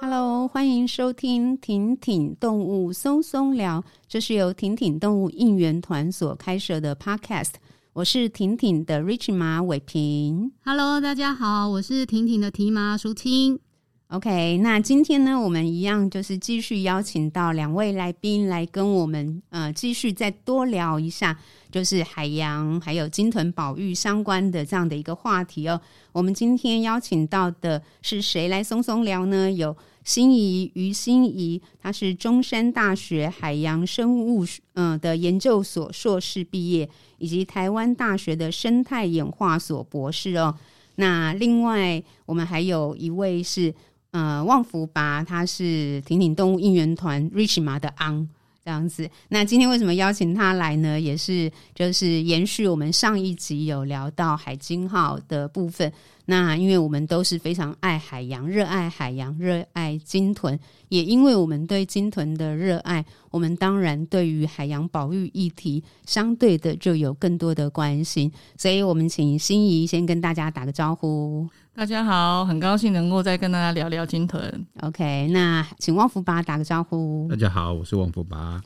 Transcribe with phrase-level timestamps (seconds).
[0.00, 7.52] Hello，欢迎收听婷婷动物松松聊，这是由婷婷动物应援团所开设的 Podcast。
[7.94, 10.52] 我是婷婷的 Rich 马伟平。
[10.66, 13.60] Hello，大家好，我是婷婷的提马淑清。
[14.08, 21.38] OK，那今天呢，我们一样就是继续邀请到两位来宾来跟我们呃继续再多聊一下，
[21.70, 25.78] 就是海洋还有鲸豚保育相关的这样的一个话题哦。
[26.10, 29.52] 我们今天邀请到的是谁来松松聊呢？
[29.52, 40.56] 有心怡于心怡，她是中山大学海洋生物嗯、呃、的研究所硕士毕业，以及台湾大学的生态演化所博士哦。
[41.00, 43.72] 那另外我们还有一位是
[44.10, 48.28] 呃旺福吧，他是婷婷动物应援团 Rich 马的昂
[48.64, 49.08] 这样子。
[49.28, 51.00] 那今天为什么邀请他来呢？
[51.00, 55.92] 也是就是延续我们上一集有聊到海鲸号的部分。
[56.30, 60.58] 那因为我们都是非常爱海洋、热爱海洋、热爱鲸豚，
[60.90, 68.30] 也因为我们对鲸豚的热爱，我们当然对于海洋保育议题相对的就有更多的关心。
[68.58, 71.48] 所以，我们请心怡先跟大家打个招呼。
[71.74, 74.66] 大家好，很高兴能够再跟大家聊聊鲸豚。
[74.82, 77.26] OK，那请旺福拔打个招呼。
[77.30, 78.60] 大家好，我是旺福拔。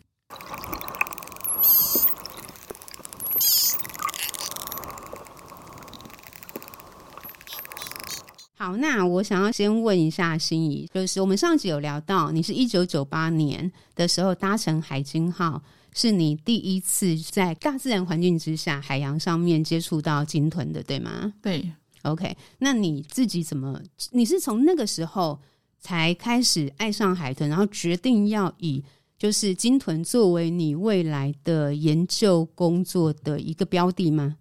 [8.62, 15.60] 好，那我想要先问一下心仪，就是我们上集有聊到，你是一九九八年的时候搭乘海鲸号，
[15.92, 21.34] 是你第一次在大自然环境之下，海洋上面接触到鲸豚的，对吗？
[21.42, 21.68] 对
[22.02, 23.82] ，OK，那你自己怎么？
[24.12, 25.40] 你是从那个时候
[25.80, 28.80] 才开始爱上海豚，然后决定要以
[29.18, 34.36] 就是鲸豚作为你未来的研究工作的一个标的吗？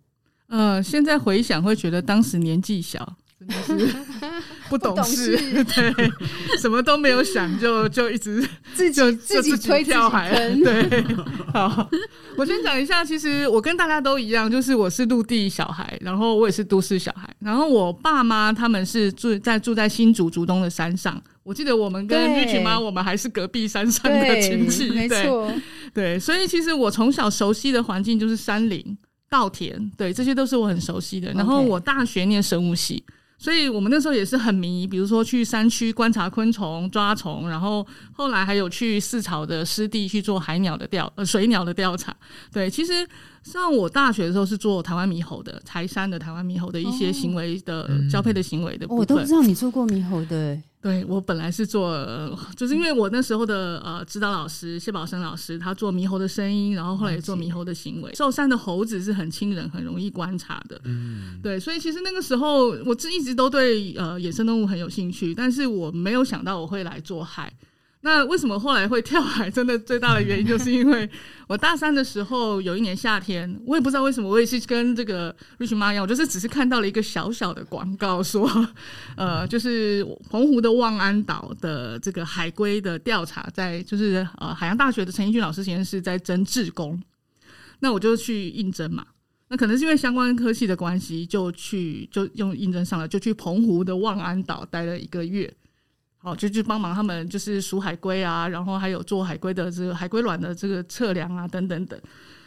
[0.45, 3.17] 呃，现在回想会觉得当时年纪小。
[3.47, 3.95] 真的是
[4.69, 6.11] 不懂事， 对，
[6.59, 10.29] 什么都没有想，就就一直自己就自己推跳海，
[10.63, 11.03] 对。
[11.51, 11.89] 好，
[12.37, 25.51] 我先讲一下，其实我跟大家都一样，就是我是陆地小孩，然后我也是都市小孩，然后我爸妈他们是住在住在新竹竹东的山上，我记得我们跟玉群妈，我们还是隔壁山上的亲戚，没错，
[25.93, 28.97] 对，所以其实我从小熟悉的环境就是山林、
[29.29, 31.33] 稻田，对，这些都是我很熟悉的。
[31.33, 33.03] 然后我大学念生物系。
[33.41, 42.15] 所以我们那时候也是很迷，比如说去山区观察昆虫、抓虫，然后后来还有去饲草的湿地去做海鸟的调呃水鸟的调查。
[42.53, 42.93] 对，其实
[43.41, 48.99] 上我大学的时候是做台湾猕猴的，台山的台湾猕猴的一些行为的、哦、交配的行为的部分。
[48.99, 50.55] 我都不知道你做过猕猴的。
[50.81, 51.95] 对，我本来是做，
[52.57, 58.11] 就是因为我那时候的呃指导老师谢宝生老师，他做猕猴的声音，然后后来也做猕猴的行为。
[58.15, 60.81] 寿山的猴子是很亲人，很容易观察的。
[60.85, 67.53] 嗯，对，所以其实那个时候我是一直都对呃野生动物很有兴趣，但是我没有想到我会来做海。
[68.03, 69.49] 那为什么后来会跳海？
[69.49, 71.07] 真的最大的原因就是因为
[71.47, 78.49] 我大三的时候有一年夏天，我也不知道为什么，我也是跟这个瑞群妈一样，我就是只是看到了一个小小的广告，说，
[79.15, 86.99] 呃，就是澎湖的望安岛的这个海龟的调查，在就是呃海洋大学的陈奕迅老师实验室在征志工，
[87.81, 89.05] 那我就去应征嘛。
[89.47, 95.53] 那可能是因为相关科系的关系，就去就用应征上了，就去澎湖的望安岛待了一个月。
[96.23, 101.99] 好，就去帮忙他们，就是数海龟啊，然后还有做海龟的这个海龟卵的这个测量啊，等等等。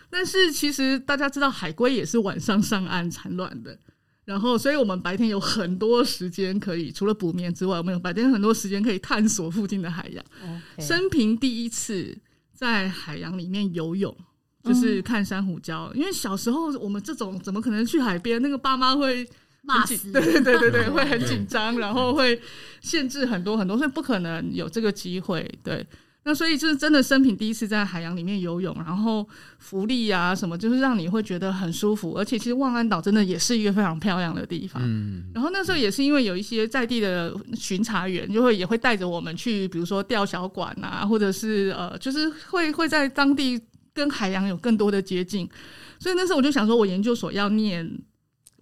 [0.09, 3.77] 但是其实大家知道，海龟也是晚上上岸产卵的。
[4.25, 10.25] 然后，所以我们白天有很多时间可以，除了补眠之外，我们有白天很多时间可以探索附近的海洋。
[10.79, 12.17] 生平第一次
[12.53, 14.17] 在海洋里面游泳，
[14.63, 15.91] 就是看珊瑚礁。
[15.93, 15.99] 嗯。
[15.99, 18.41] 因为小时候我们这种怎么可能去海边？
[18.41, 19.29] 那个爸妈会。
[19.67, 20.13] 骂死！
[20.13, 22.39] 对对对对对，会很紧张，然后会
[22.81, 25.51] 限制很多很多，所以不可能有这个机会。
[25.63, 25.85] 对，
[26.25, 29.27] 那所以就是真的生平第一次在海洋里面游泳，然后
[29.59, 32.13] 浮力啊什么，就是让你会觉得很舒服。
[32.13, 34.83] 而且其实望安岛真的也是一个非常漂亮的地方。
[34.85, 35.31] 嗯。
[35.35, 43.61] 然后那时候也是因为有一些在地的巡查员，就会也会带着我们去，比如说钓小管啊，或者是呃，就是会会在当地
[43.95, 45.49] 跟海洋有更多的接近。
[45.99, 47.91] 所以那时候我就想说，我研究所要念。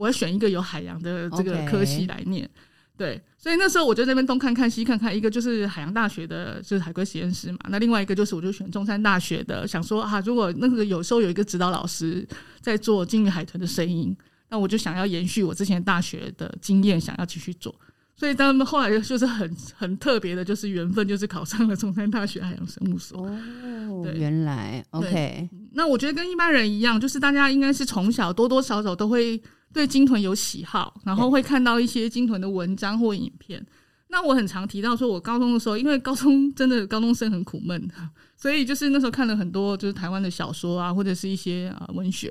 [0.02, 2.48] 我要选一个有海洋的这个科系来念.
[2.96, 12.26] 对，所以那时候我就在那边东看看西看看，一个就是海洋大学的，就是海龟实验室嘛，那另外一个就是我就选中山大学的，想说啊，如果那个有时候有一个指导老师
[12.60, 14.14] 在做鲸鱼海豚的声音，
[14.50, 17.74] 那我就想要延续我之前大学的经验，想要继续做，
[18.14, 23.26] 所以他们后来就是很很特别的，就是缘分，就是考上了中山大学海洋生物所。
[23.26, 25.48] 哦，原来 OK。
[25.72, 33.64] 那我觉得跟一般人一样，就是大家应该是从小多多少少都会对鲸豚有喜好，然后会看到一些鲸豚的文章或影片。
[34.08, 37.90] 那我很常提到说，我高中的时候，因为高中真的高中生很苦闷，
[38.36, 42.30] 所以就是那时候看了很多就是台湾的小说啊，或者是一些啊文学。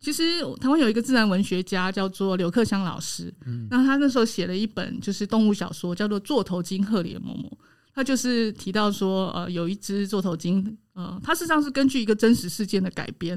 [0.00, 7.50] 其实台湾有一个自然文学家叫做刘克襄老师，嗯，那他那时候写了一本就是动物小说，叫做《座头鲸赫连嬷嬷》。
[7.92, 13.36] 他就是提到说，呃，有一只座头鲸，呃，它事实上是根据一个真实事件的改编。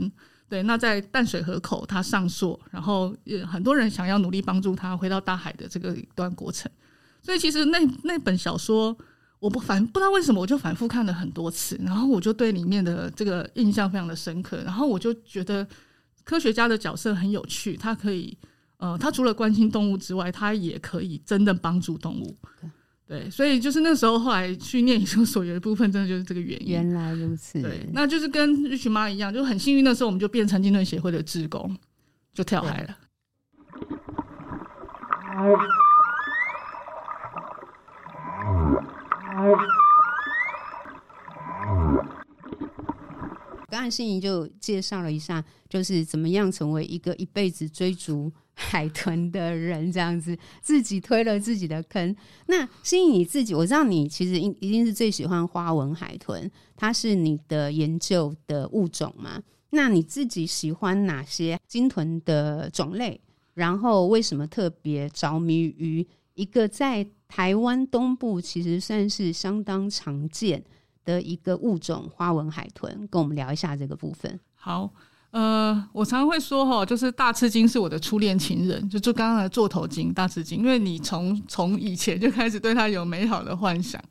[0.51, 6.69] 对，那在淡水河口，它上溯，然后也很多人想要努力帮助它回到大海的这个一段过程。
[7.23, 8.93] 所以其实那那本小说，
[9.39, 15.65] 我不反不知道为什么，我就反复看了很多次，然后我就对里面的这个印象非常的深刻，然后我就觉得。
[16.23, 18.37] 科学家的角色很有趣，他可以，
[18.77, 22.37] 呃，他除了关心动物之外，他也可以真的帮助动物。
[23.11, 26.71] 对，所以就是那时候后来去念研究所，有一部分真的就是这个原因。
[26.71, 27.61] 原来如此。
[27.61, 31.77] 对，那就是跟日群妈一样，就很幸运，那时候我们就变成金盾协会的志工，
[32.33, 32.97] 就跳海了。
[43.69, 52.15] 刚才心怡就介绍了一下，就是怎么样成为一个一辈子追逐海豚的人，这样子自己推了自己的坑。
[52.47, 59.41] 那心怡你自己，我知道你其实一定是最喜欢花纹海豚，它是你的研究的物种嘛？
[59.71, 63.19] 那你自己喜欢哪些鲸豚的种类？
[63.53, 66.05] 然后为什么特别着迷于
[66.35, 70.63] 一个在台湾东部其实算是相当常见
[71.03, 74.39] 的一个物种花纹海豚，跟我们聊一下这个部分。
[74.55, 74.93] 好，
[75.31, 84.01] 呃，我常常会说哈，就是大赤金是我的初恋情人，就就刚刚的座头鲸大赤鲸，因为你从从以前就开始对它有美好的幻想。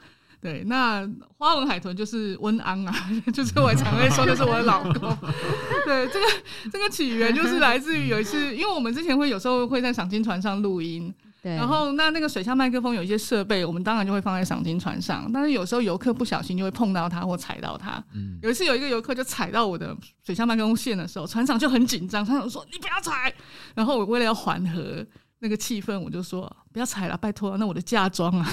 [0.40, 1.06] 对，那
[1.36, 2.94] 花纹海豚就是温安啊，
[3.34, 4.92] 就是我常会说的是我的老公。
[5.84, 6.26] 对，这个
[6.72, 11.12] 这个起源就是来自于有一次，因为我们之前会有时候会在赏金船上录音。
[11.42, 15.30] 对，然后那那个水下麦克风有一些设备，我们当然就会放在赏金船上。
[15.32, 18.02] 但是有时候游客不小心就会碰到它或踩到它。
[18.14, 23.32] 嗯，有一次有一个游客就踩到我的水下麦克风线的时候，船长就很紧张，船长说：“你不要踩。”
[23.74, 25.04] 然后我为了要缓和
[25.38, 28.46] 那个气氛，我就说：“不要踩了，拜托，那我的嫁妆啊。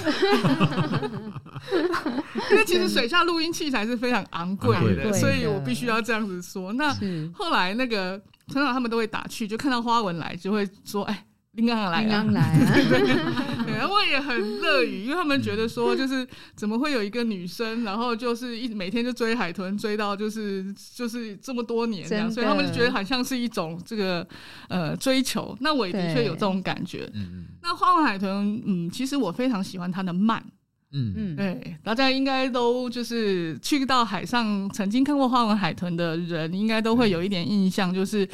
[2.50, 6.72] 因为其实水下录音器材是非常昂贵的，所以我必须要这样子说。
[6.72, 6.96] 那
[7.34, 8.18] 后来那个
[8.48, 11.24] 船长他们都会打趣，就看到花纹来就会说：“哎。”
[11.66, 12.56] 刚刚来，刚刚来，
[13.66, 20.64] 对，然后我也很乐于，因为他们觉得说，就是怎么会有一个女生，然后就是一每天就追海豚，追到就是
[20.94, 24.26] 就是这么多年这样，所以他们就觉得好像是一种这个
[24.68, 25.56] 呃追求。
[25.60, 27.10] 那我也的确有这种感觉。
[27.14, 30.42] 嗯，那花纹海豚，嗯，其实我非常喜欢它的慢。
[30.92, 38.28] 嗯嗯，对，大家应该都就是去到海上曾经看过花纹海豚的人，应该都会有一点印象，就是。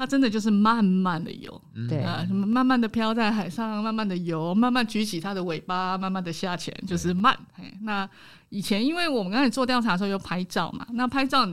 [0.00, 7.38] 它真的就是慢慢的游，对啊，什么慢慢的飘在海上，慢慢的游，慢慢举起它的尾巴，慢慢的下潜，就是慢。
[7.82, 8.08] 那
[8.48, 11.46] 以前因为我们刚才做调查的时候有拍照嘛，那拍照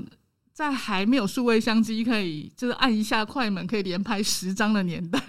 [0.54, 5.20] 在还没有数位相机可以就是按一下快门可以连拍十张的年代，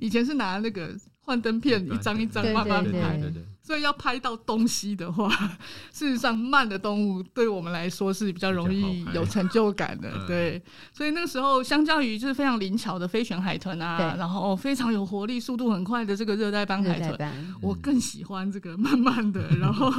[0.00, 3.20] 以前是拿那个幻灯片一张一张慢慢拍。
[3.66, 5.26] 所以要拍到东西的话，
[5.90, 10.26] 事实上慢的动物对我们来说是比较容易有成就感的。
[10.26, 10.62] 对，
[10.92, 19.90] 所以那个时候相较于就是非常灵巧的飞旋海豚啊，然后非常有活力、速度很快的这个热带斑海豚，我更喜欢这个慢慢的， 然后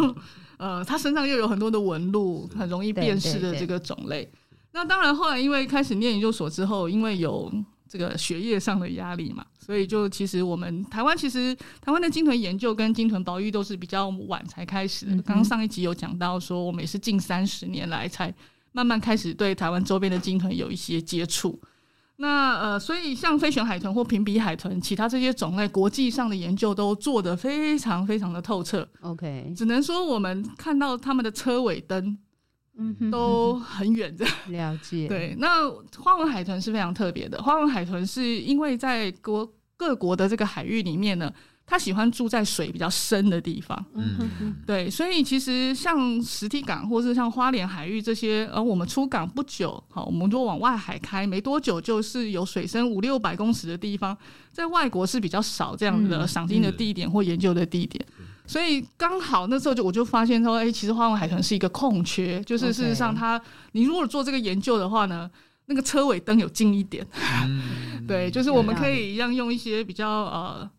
[0.58, 4.32] 呃，它身上又有很多的纹路，很容易辨识的这个种类。
[4.74, 7.51] 那当然后来因为开始念研究所之后，因为有。
[7.88, 15.12] 这个学业上的压力嘛，所以就其实我们台湾其实台湾的鲸豚研究跟鲸豚保育都是比较晚才开始的。
[15.22, 18.34] 刚刚上一集有讲到说，我们也是近三十年来才
[18.72, 21.60] 慢慢开始对台湾周边的鲸豚有一些接触。
[22.18, 28.88] 那呃，所以像飞旋海豚或平鼻海豚，其他这些种类，国际上的研究都做得非常非常的透彻。
[29.01, 32.18] OK，只能说我们看到他们的车尾灯。
[32.77, 35.08] 嗯，都很远的了解。
[35.08, 37.41] 对，那花纹海豚是非常特别的。
[37.41, 41.32] 花纹海豚是因为在国各国的这个海域里面呢，
[41.65, 43.86] 它喜欢住在水比较深的地方。
[43.94, 54.17] 嗯哼哼，对，所以其实像实体港或是像花莲海域这些，而我们出港不久，好，我们就往外海开，没多久就是有水深五六百公尺的地方，
[54.51, 58.05] 在外国是比较少这样的赏金的地点或研究的地点。
[58.10, 58.15] 嗯
[58.48, 65.30] 所以刚好那时候就我就发现说，哎、欸，其实花纹海豚是一个空缺，就是事实上它，你如果做这个研究的话呢，
[65.66, 67.06] 那个车尾灯有近一点，
[67.48, 70.70] 嗯、 对，就是我们可以一样用一些比较呃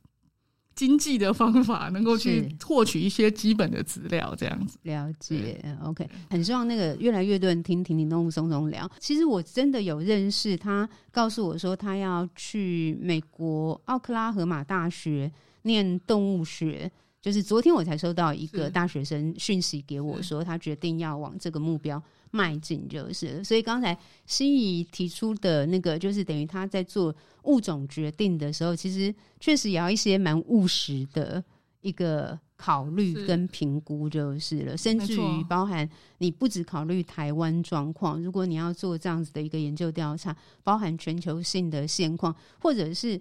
[0.76, 4.78] 经济的方法，能够去获取一些基本的资料，这样子。
[4.82, 8.88] 了解，OK，很希望那个越来越多人听婷婷动物松松聊。
[9.00, 15.32] 其实我真的有认识他，告诉我说他要去美国奥克拉荷马大学
[15.62, 16.92] 念动物学。
[17.26, 23.42] 就是昨天我才收到一个大学生讯息给我说，他决定要往这个目标迈进，就是。
[23.42, 31.42] 所以刚才心仪提出的那个，就是等于他在做物种决定的时候，其实确实也要一些蛮务实的
[31.80, 34.76] 一个考虑跟评估，就是了。
[34.76, 43.20] 甚至于包含你不只考虑台湾状况，如果你要做这样子的一个研究调查，包含全球性的现况，或者是。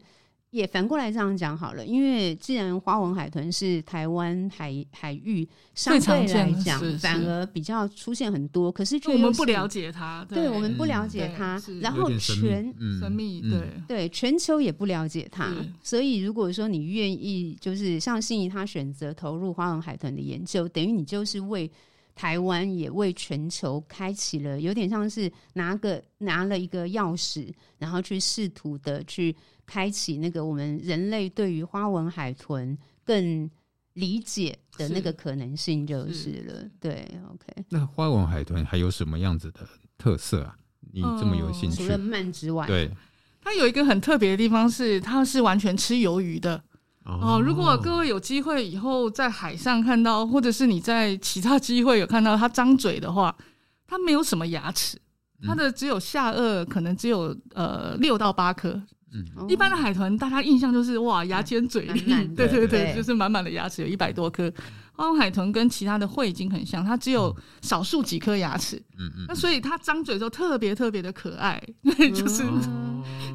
[0.56, 21.70] 也反过来这样讲好了，因为既然花纹海豚是台湾海海域相对来讲反而比较出现很多，可是却我们不了解它，对，对我们不了解它，然后全神秘，对对，全球也不了解它，所以如果说你愿意，就是像心仪他选择投入花纹海豚的研究，等于你就是为
[22.16, 29.36] 台湾也为全球开启了，有点像是拿个拿了一个钥匙，然后去试图的去。
[29.68, 33.50] 开启那个我们人类对于花纹海豚更
[33.94, 36.54] 理解的那个可能性就是了。
[36.54, 37.04] 是对
[37.34, 37.66] ，OK。
[37.70, 39.68] 那花纹海豚还有什么样子的
[39.98, 40.56] 特色啊？
[40.94, 41.78] 你这么有兴趣？
[41.78, 42.92] 除了慢之外，对，
[43.42, 46.64] 它有一个很特别的地方是，它是完全吃鱿鱼的。
[47.06, 53.36] 哦，如果各位有机会以后在海上看到，或者是你在其他机会有看到它张嘴的话，
[53.88, 54.98] 它没有什么牙齿，
[55.44, 58.82] 它的只有下颚可能只有呃六到八颗。
[59.14, 62.02] 嗯、一般的海豚，大家印象就是哇，牙尖嘴利，
[62.36, 64.52] 对 对对，对就是满满的牙齿，有一百多颗。
[64.96, 68.82] 花纹海豚跟其他的喙鲸很像，它只有少数几颗牙齿。
[68.98, 72.44] 嗯嗯，那所以它张嘴的时候特别特别的可爱， 对，就是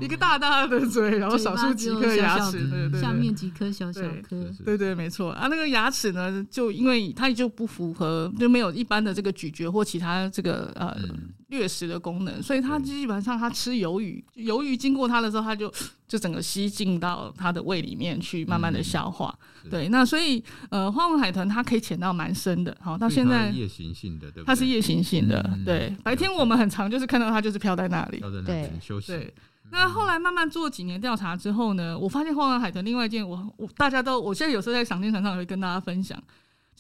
[0.01, 5.31] 一个大大的嘴，然后少数几颗牙齿，对对，下面几颗小小颗，对对，没错。
[5.33, 5.49] 啊。
[5.49, 10.97] 那个牙齿呢，就因为它就不符合，就没有一般的这个咀嚼或其他这个呃
[11.51, 15.71] 掠食的功能，所以它基本上它吃鱿鱼，鱿鱼经过它的时候，它就。
[16.11, 19.33] 就整个吸进到它的胃里面去，慢慢的消化。
[19.63, 25.97] 嗯、对，那所以呃，花纹海豚它可以潜到蛮深的，好，到现在夜行性的，对，它是夜行性的，嗯、对。
[26.03, 29.13] 白天我们很常就是看到它就是飘在那里，飘在那里休息。
[29.13, 29.33] 对，
[29.71, 36.21] 那后来慢慢做几年调查之后呢，我发现花纹海豚另外一件我，我我大家都，我现在有时候在赏金船上也会跟大家分享，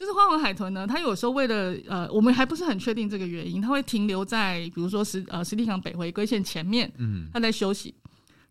[0.00, 7.95] 就是花纹海豚呢，它有时候为了呃，我们还不是很确定这个原因，它会停留在比如说十呃十里港北回归线前面，嗯，它在休息。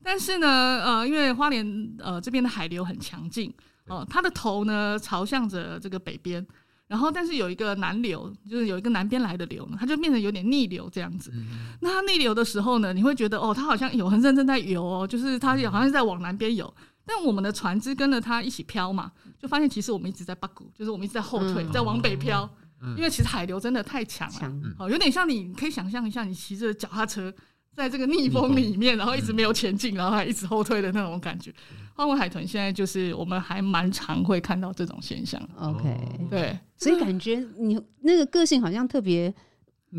[0.03, 0.47] 但是呢，
[0.85, 3.51] 呃，因为花莲呃这边的海流很强劲，
[3.87, 6.45] 哦、呃，它的头呢朝向着这个北边，
[6.87, 11.31] 然后但是有一个南流，就是有一个南边来的流呢，它就变成有点逆流这样子。
[11.33, 11.47] 嗯、
[11.81, 16.71] 那它逆流的时候呢，你会觉得哦，它好像有很认真在游哦，就是它好像是在往南边游。
[17.09, 19.11] 但我们的船只跟着它一起飘嘛，
[19.41, 22.47] 就发现其实我们一直在八股，就是我们一直在后退，嗯、在往北飘，
[22.83, 27.33] 嗯、因为其实海流真的太强了，好哦，有点像你可以想象一下，你骑着脚踏车。
[27.75, 31.53] 在这个逆风里面，然后一直没有前进，然后还一直后退的那种感觉。
[31.93, 35.41] 花纹海豚现在就是我们还蛮常会看到这种现象。
[35.55, 35.97] OK，
[36.29, 39.33] 对，所以感觉你那个个性好像特别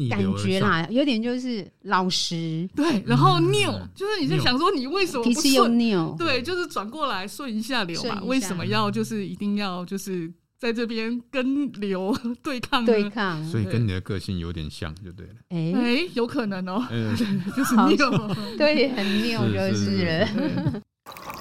[0.08, 6.16] 感觉啦，有点就是老实，对，然后拗，就是你在想说你为什么脾气又拗？
[6.18, 10.32] 对，就是转过来顺一下流嘛，为什么要就是一定要就是。
[10.60, 15.32] 在这边跟流 对抗，对抗，所以跟你的个性有点像，就对了。
[15.48, 16.84] 哎哎，有可能哦，
[17.56, 17.88] 就是拗，
[18.58, 20.28] 对，很拗就是了。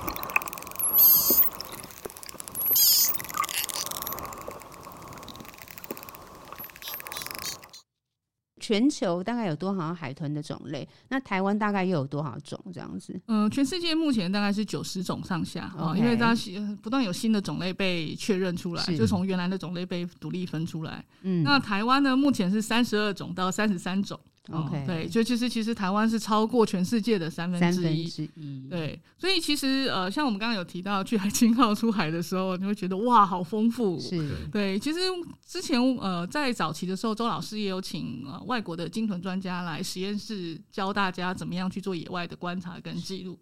[8.70, 10.88] 全球大概有多少海豚的种类？
[11.08, 13.20] 那台湾大概又有多少种这样子？
[13.26, 16.36] 嗯，全世界目前大概是九十种上下啊因为它
[16.80, 21.04] 不断有新的种类被确认出来，就从原来的种类被独立分出来。
[21.24, 24.20] 嗯，那台湾呢，目前是三十二种到三十三种。
[24.52, 34.78] OK，对，就其实其实台湾是超过全世界的三分之一，之一对，所以其实呃，像我们刚刚有提到去海青号出海的时候，你会觉得哇，好丰富，是对。
[34.80, 35.00] 其实
[35.46, 43.38] 之前呃，在早期的时候，周老师也有请呃外国的鲸豚专家来实验室教大家怎么样去做野外的观察跟记录。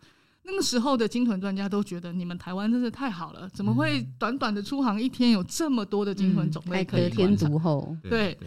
[0.50, 7.44] 那个时候的鲸豚专家都觉得你们台湾真是太好了，怎么会短短的出航一天有这么多的鲸豚种类可以观察？
[7.44, 8.38] 得天独厚，对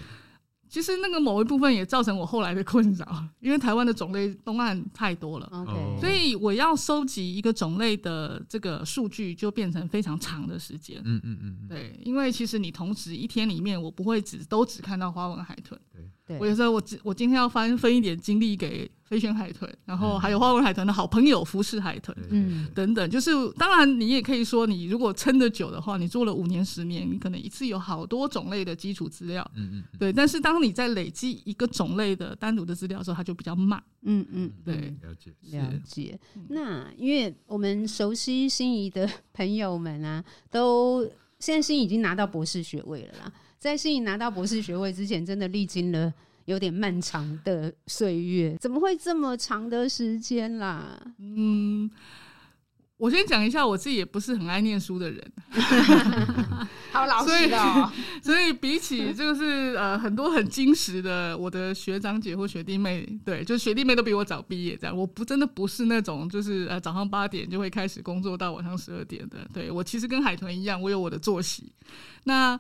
[0.70, 6.00] 其实那个某一部分也造成我后来的困扰， 因为台湾的种类东岸太多了，Okay.
[6.00, 11.02] 所以我要收集一个种类的这个数据就变成非常长的时间。
[11.04, 15.78] 嗯嗯嗯，对，因为其实你同时一天里面，我不会只都只看到花纹海豚。
[16.24, 23.10] 对，我有时候我我今天要分分一点精力给飞旋海豚，然后还有花纹海豚的好朋友浮饰海豚，嗯，等等。
[23.10, 30.12] 就是当然，你也可以说，你如果撑得久的话，你做了五年、十年，你可能一次有好多种类的基础资料，嗯嗯，对。
[30.12, 36.16] 但是当你在累积一个种类的单独的资料的时候，它就比较慢，嗯嗯，对，了解了解。
[36.48, 41.02] 那因为我们熟悉心仪的朋友们啊，都
[41.40, 43.32] 现在心仪已经拿到博士学位了啦。
[43.58, 46.14] 在心仪拿到博士学位之前，真的历经了
[46.50, 51.00] 有点漫长的岁月，怎么会这么长的时间啦？
[51.18, 51.88] 嗯，
[52.96, 55.32] 我先讲一下，我自己也不是很爱念书的人，
[56.90, 57.90] 好老实哦。
[58.20, 69.48] 所以 比起就是呃很多很精实的我的学长姐或学弟妹，对，就学弟妹都比我早毕业，这样我不真的不是那种就是呃早上八点就会开始工作到晚上十二点的。
[69.54, 71.72] 对，我其实跟海豚一样，我有我的作息。
[72.24, 72.58] 那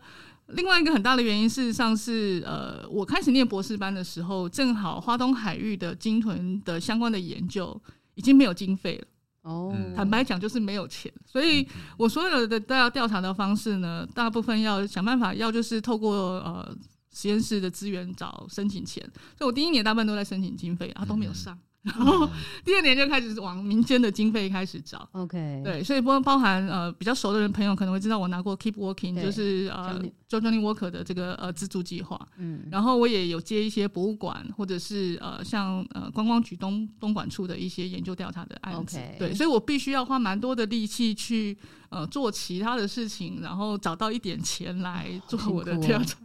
[0.54, 7.80] 另外一个很大的原因，事实上是，呃，我开始念博士班的时候，正好花东海域的鲸豚的相关的研究
[8.14, 9.06] 已经没有经费了。
[9.42, 11.66] 哦，坦白讲就是没有钱，所以
[11.96, 16.76] 我所有的都要调查的方式呢，大部分要想办法，要就是透过呃
[17.14, 19.02] 实验室的资源找申请钱。
[19.38, 21.58] 所以我第一年大部分都在申请经费，啊都没有上。
[21.82, 22.28] 然后
[22.62, 41.56] 第二年就开始往民间的经费开始找，OK，对，所以包包含呃比较熟的人朋友可能会知道我拿过 Keep Working，就是呃 Johnny Walker 的这个呃资助计划，嗯，然后我也有接一些博物馆或者是呃像呃观光局东东莞处的一些研究调查的案子.对，所以我必须要花蛮多的力气去
[41.88, 46.18] 呃做其他的事情，然后找到一点钱来做我的调查。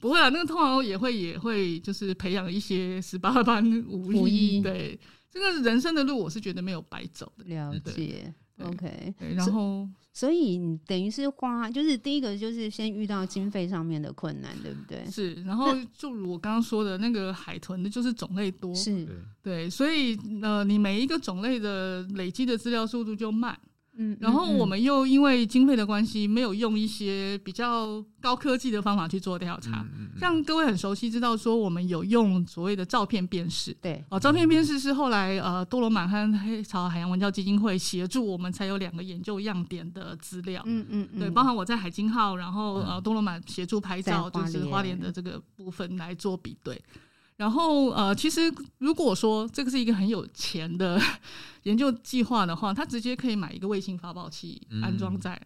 [0.00, 4.60] 不会啊，那个通常也会也会就是培养一些十八般武艺。
[4.60, 4.98] 对，
[5.30, 7.44] 这个人生的路，我是觉得没有白走的。
[7.44, 9.14] 了解，OK。
[9.36, 15.04] 然后，所以你等于是花，就是第一个就是先遇到经费上面的困难，对不对？
[15.10, 15.34] 是。
[15.44, 19.06] 然后就如我刚刚说的那个海豚的，就是种类多，是
[19.42, 23.58] 对，所以呃，你每一个种类的累积的资料速度就慢。
[24.02, 29.84] 嗯，然后我们又因为经费的关系，没有用一些比较高科技的方法去做调查。
[30.18, 33.76] 像各位很熟悉，知道说我们有用所谓的照片辨识。
[33.82, 40.62] 对，哦，照片辨识是后来呃多罗满和黑潮海洋文教基金会协助我们才有两个研究样点的资料。
[40.64, 46.80] 嗯嗯，对，包含我在海金号，然后呃多罗满协助拍照，就是花莲的这个部分来做比对。
[47.40, 51.00] 然后呃，其实如果说这个是一个很有钱的
[51.62, 55.40] 研究计划的话，他直接可以买一个卫星发报器安装在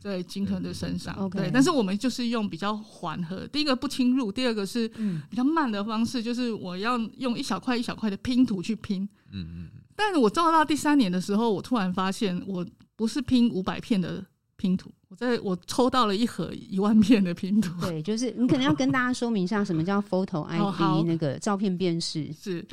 [0.00, 1.30] 在金豚的身上。
[1.30, 4.88] 对，但是我们就是用比较缓和，第一个不侵入，第二个是
[5.28, 9.08] 比较慢的方式，就是我要用一小块一小块的拼图去拼。
[9.30, 9.70] 嗯嗯。
[9.94, 12.66] 但是我做到第三年的时候，我突然发现，我
[12.96, 14.24] 不是拼五百片的
[14.60, 14.92] 拼图。
[15.08, 22.64] 我在我抽到了一盒一万片的拼图，对，就是你可能要跟大家说明一下什么叫 Photo ID、哦、那个照片辨识是，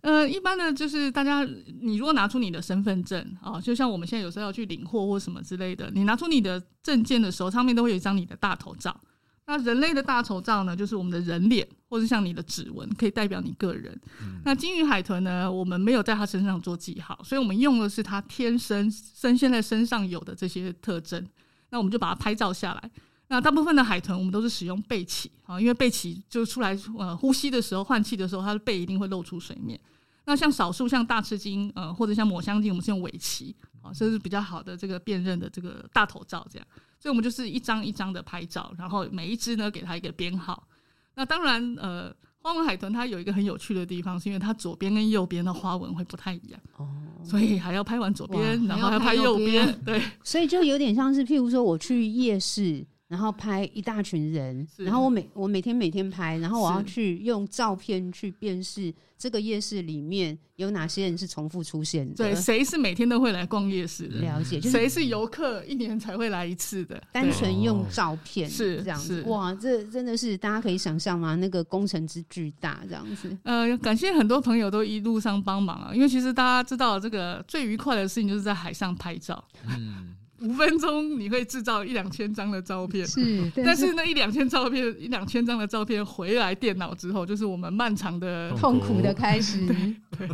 [0.00, 1.46] 呃，一般的就是大家
[1.80, 8.98] 你如果拿出你的身份证啊，就像我们现在有时候要去领货或什么之类的，你拿出你的证件的时候，上面都会有一张你的大头照。
[9.46, 13.96] 那人类的大头照呢，就是我们的人脸，或者像你的指纹，可以代表你个人。
[14.20, 21.24] 嗯、那鲸鱼海豚呢，我们没有在它身上做记号，所以我们用的是它天生生现在身上有的这些特征。
[21.70, 22.90] 那我们就把它拍照下来。
[23.28, 29.78] 那大部分的海豚，我们都是使用背鳍啊，因为背鳍就出来呃呼吸的时候换气的时候，它的背一定会露出水面。
[30.26, 36.68] 那像少数像大翅鲸呃或者像抹香鲸，我们是用尾鳍啊，这是比较好的这个辨认的这个大头照这样。
[36.98, 40.68] 所以我们就是一张一张的拍照，然后每一只呢给它一个编号。
[41.14, 42.14] 那当然呃。
[42.38, 46.88] 花纹海豚它有一个很有趣的地方，是因为它左边跟右边的花纹会不太一样，哦，
[47.24, 52.86] 所以还要拍完左边，然后还要拍右边，对，所以就有点像是，譬如说我去夜市。
[53.08, 62.14] 然后拍一大群人，然后我每我每天每天拍，然后我要去用照片去辨识这个夜市里面有哪些人是重复出现的。
[62.16, 64.18] 对，谁是每天都会来逛夜市的？
[64.18, 67.00] 了解， 就是谁是游客，一年才会来一次的？
[67.12, 69.22] 单纯用照片是这样子。
[69.28, 71.36] 哇，这真的是大家可以想象吗？
[71.36, 73.38] 那个工程之巨大，这样子。
[73.44, 79.44] 呃，感谢很多朋友都一路上帮忙啊，因为其实大家知道，这个最愉快的事情就是在海上拍照。
[79.68, 80.15] 嗯。
[80.40, 89.00] 五分钟你会制造一两千张的照片，是， 但是那一两千照片，一两千张的照片回来电脑之后，就是我们漫长的痛苦。
[89.00, 89.66] 的开始。
[90.18, 90.28] 对，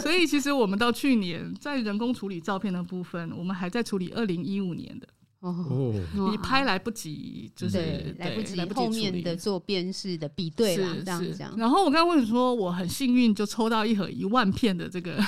[0.00, 5.06] 所以其实我们到去年在人工处理照片的部分，我们还在处理二零一五年的。
[5.40, 5.92] 哦，
[6.30, 11.52] 你拍来不及，就是来不及后面的做辨识的比对啦，这样这样。
[11.58, 15.22] 然后我刚刚问说，我很幸运就抽到一盒一万片的这个。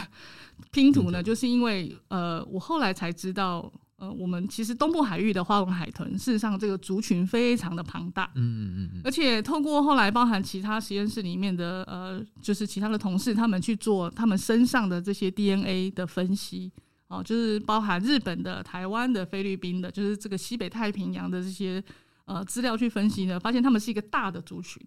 [0.71, 8.43] 拼图呢，就是因为呃，我后来才知道，呃，我们其实东部海域的花纹海豚，事实上这个族群非常的庞大，嗯
[8.77, 16.71] 嗯嗯，而且透过后来包含其他实验室里面的呃，就是其他的同事他们去做他们身上的这些 DNA 的分析，
[17.09, 21.83] 哦、呃，就是包含日本的、台湾的、菲律宾的，就是这个西北太平洋的这些
[22.25, 24.83] 呃资料去分析呢，发现他们是一个大的族群。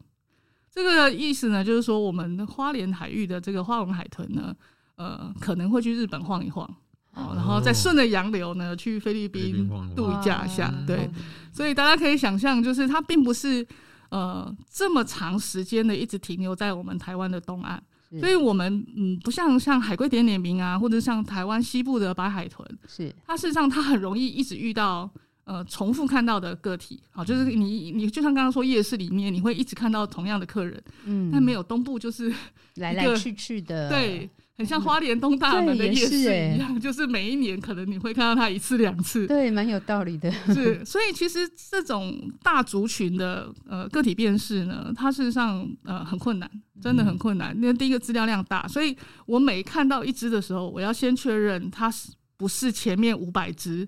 [0.69, 4.56] 这个意思呢，就是说我们花莲海域的这个花纹海豚呢，
[4.97, 6.69] 呃，可能会去日本晃一晃。
[7.13, 11.10] 哦，然后再顺着洋流呢，去菲律宾度假一下，对，
[11.51, 13.65] 所以大家可以想象，就是它并不是
[14.10, 17.81] 呃这么长时间的一直停留在我们台湾的东岸，
[18.19, 23.12] 所以我们嗯不像像海龟点点名啊，或者像台湾西部的白海豚，是。
[23.25, 25.10] 它事实上它很容易一直遇到
[25.45, 32.31] 呃重复看到的个体，好，就是你你就像刚刚说夜市里面你会一直看到同样的客人，嗯，但没有东部就是
[32.75, 34.29] 来来去去的，对。
[34.58, 40.32] 很像花莲东大门的夜市一样，是就是每一年可能你会看到它一次两次，对，蛮有道理的。
[40.54, 46.50] 是，所以其实这种大族群的呃个体辨识呢，它事实上呃很困难，
[46.82, 47.56] 真的很困难。
[47.56, 53.88] 因为第一个资料量大，所以我每看到一只的时候，我要先确认它是不是前面五百只。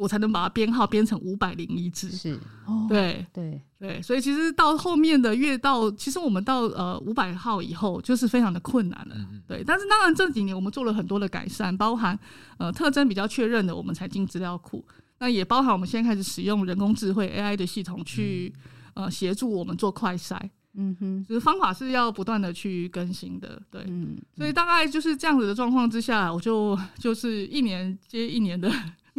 [0.00, 2.40] 我才能把它编号编成五百零一只，是，
[2.88, 3.26] 对。
[3.32, 3.60] 对。
[3.80, 9.16] 对，所以其实到后面的越到，其实我们到呃五百号以后，就是非常的困难了，
[9.48, 9.64] 对。
[9.64, 12.18] 但是当然这几年我们做了很多的改善，包含
[12.58, 14.84] 呃特征比较确认的，我们才进资料库，
[15.18, 18.52] 那也包含我们现在开始使用人工智慧 AI 的系统去
[18.92, 20.38] 呃协助我们做快筛，
[20.74, 28.70] 嗯哼，就是方法是要不断的去更新的，对，嗯，所以大概就是这样子的状况之下，我就就是一年接一年的。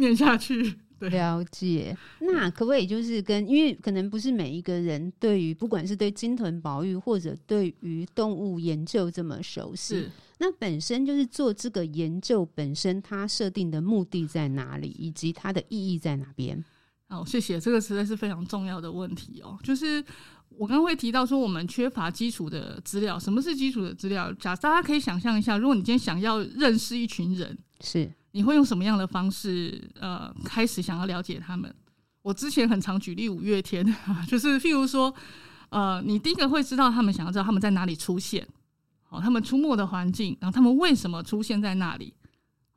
[0.02, 1.96] 念下去， 对，了解。
[2.20, 16.62] 那可不可以就是跟，因为可能不是每一个人对于不管是对金豚保育或者对于动物研究这么熟悉，那本身就是做这个研究本身，它设定的目的在哪里，以及它的意义在哪边？
[17.08, 17.60] 好，谢谢。
[17.60, 19.58] 这个实在是非常重要的问题哦。
[19.62, 20.02] 就是
[20.48, 23.18] 我刚刚会提到说，我们缺乏基础的资料。
[23.18, 24.32] 什么是基础的资料？
[24.34, 28.10] 假设大家可以想象一下，如果你今天想要认识一群人，是。
[28.32, 31.72] 你会用什么样的方式，呃，开始想要了解他们？
[32.22, 33.84] 我之前很常举例五月天，
[34.28, 35.12] 就是譬如说，
[35.70, 38.46] 呃，你第一个会知道他们想要知道他们在哪里出现，
[39.02, 42.14] 好，他们出没的环境，然后他们为什么出现在那里，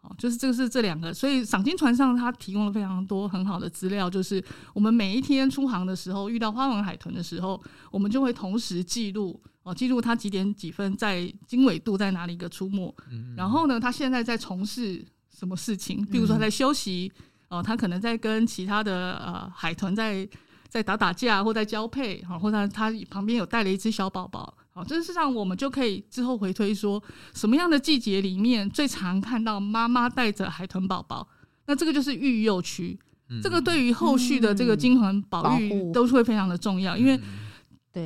[0.02, 1.14] 好，就是这个是这两个。
[1.14, 12.94] 所以赏金船上它提供了非常多很好的资料，就是我们每一天出航的时候遇到花纹海豚的时候，我们就会同时记录，哦，记录它几点几分在经纬度在哪里一个出没，
[13.38, 15.06] 然后呢，他现在在从事。
[15.38, 16.06] 什么事情？
[16.06, 17.12] 比如说他在休息，
[17.50, 20.28] 哦、嗯呃，他可能在跟其他的呃海豚在
[20.70, 27.02] 在打打架，或在交配，哈，或者他旁边有带了一只小宝宝，好，这事实上我们就可以之后回推说，
[27.34, 31.28] 什么样的季节里面最常看到妈妈带着海豚宝宝？
[31.68, 32.98] 那这个就是育幼区，
[33.30, 37.20] 嗯、这个对于后续的这个金环保育都是会非常的重要，因为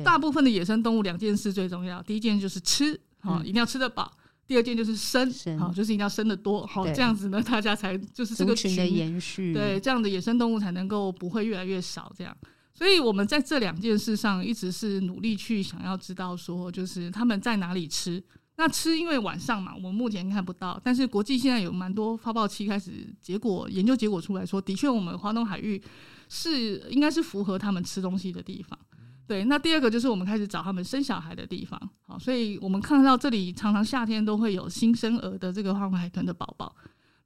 [0.04, 4.10] 大部分的野生动物两件事最重要，第一件就是吃，好，一定要吃得饱。
[4.50, 12.36] 第二件就是生，好，就是一定要生的多，好，这样子呢， 大家才就是这个群的延续，对，这样的野生动物才能够不会越来越少，这样。
[12.74, 18.20] 所以我们在这两件事上一直是努力去想要知道说，就是他们在哪里吃。
[18.56, 25.80] 那吃，因为晚上嘛，我们目前看不到，但是国际现在有蛮多发报期开始结果研究结果出来说，的确我们华东海域
[26.28, 28.76] 是应该是符合他们吃东西的地方。
[29.30, 36.74] 对，那第二个就是我们开始找他们生小孩的地方，好，所以我们看到这里常常夏天都会有新生儿的这个花纹海豚的宝宝。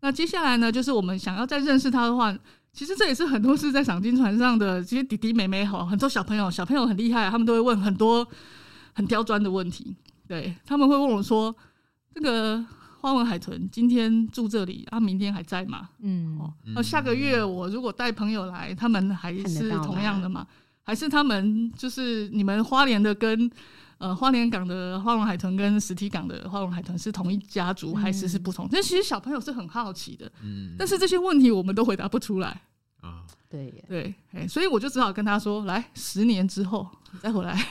[0.01, 2.37] 那接下来呢，就是我们想要再认识它的话，
[2.75, 8.29] 其实这也是很多是在赏金船上的这些弟弟妹妹哈，很多小朋友，小朋友很厉害，他们都会问很多
[8.93, 9.97] 很刁钻的问题。
[10.29, 11.57] 对，他们会问我说
[12.15, 12.63] ：“这个
[13.01, 15.89] 花纹海豚今天住这里啊，明天还在吗？
[16.01, 20.47] 嗯，哦，那下个月我如果带朋友来，他们还是同样的吗？”
[20.85, 23.51] 还是他们就是你们花莲的跟
[23.99, 28.69] 呃花莲港的花龙海豚跟实体港的花龙海豚是同一家族，还是是不同？
[28.71, 32.63] 但、嗯、其实小朋友是很好奇的，嗯，但是这些问题我们都回答不出来
[33.05, 33.21] 啊。
[33.51, 37.55] 对对，哎，所以我就只好跟他说：“来，十年之后你再回来。”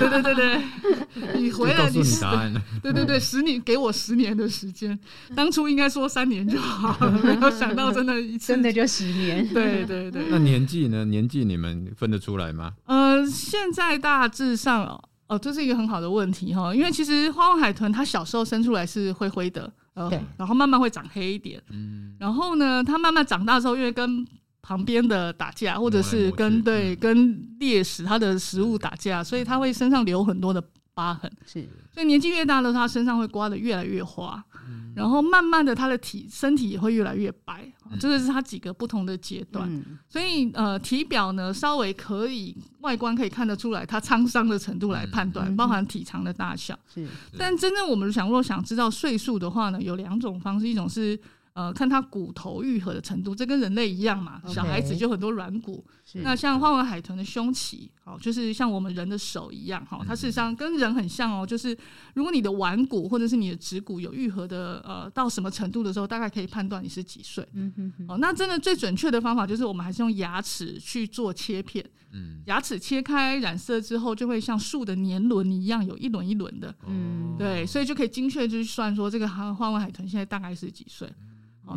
[0.00, 2.60] 对对对对，你回来你，你答案了。
[2.82, 4.98] 对对对，十年给我十年的时间，
[5.36, 9.46] 当初应该说三年就好， 没有想到真的一次真的就十年。
[9.54, 11.04] 对对对，那年纪呢？
[11.04, 12.72] 年纪你们分得出来吗？
[12.86, 19.72] 呃，现在大致上哦，哦，这是一个很好的问题哈，因为其实花纹海豚它小时候生出来是灰灰的，
[20.04, 20.20] 呃，对。
[20.38, 24.26] 然后慢慢会长黑一点，嗯，然后呢，它慢慢长大之后，因为跟
[24.62, 30.62] 旁边的打架，或者是跟对跟猎食它的食物打架，所以它会身上留很多的
[30.94, 31.30] 疤痕。
[31.46, 37.70] 是，所以年纪越大的，它身上会刮得越来越花，嗯、然后慢慢的，他的体身体也会越来越白。
[37.90, 39.68] 嗯、这个是他几个不同的阶段。
[39.72, 46.78] 嗯、所以呃，体表呢，稍微可以外观可以看得出来他沧桑的程度来判断，嗯、包含体长的大小。
[46.92, 47.06] 是，
[47.38, 51.18] 但真正我们想如果想知道岁数的话呢，有两种方式，一种是。
[51.52, 54.40] 呃，看它骨头愈合的程度，这跟人类一样嘛。
[54.46, 55.84] 小孩子就很多软骨。
[56.14, 61.46] 那像花纹海豚的胸鳍，哦，就是像我们人的手一样，哈、哦，它事实上跟人很像哦。
[61.46, 61.76] 就是
[62.14, 67.46] 如果你的腕骨或者是你的指骨有愈合的，呃，到什么程度的时候，大概可以判断你是几岁。
[67.52, 68.06] 嗯哼哼。
[68.08, 71.84] 哦，那真的最准确的方法就是我们还是用牙齿去做切片。
[72.12, 72.42] 嗯。
[72.46, 76.74] 牙齿切开染色之后，就会像树的年轮一样，有一轮一轮的。
[76.86, 77.36] 嗯。
[77.38, 81.08] 对，所以就可以精确去算说这个花花纹海豚现在大概是几岁。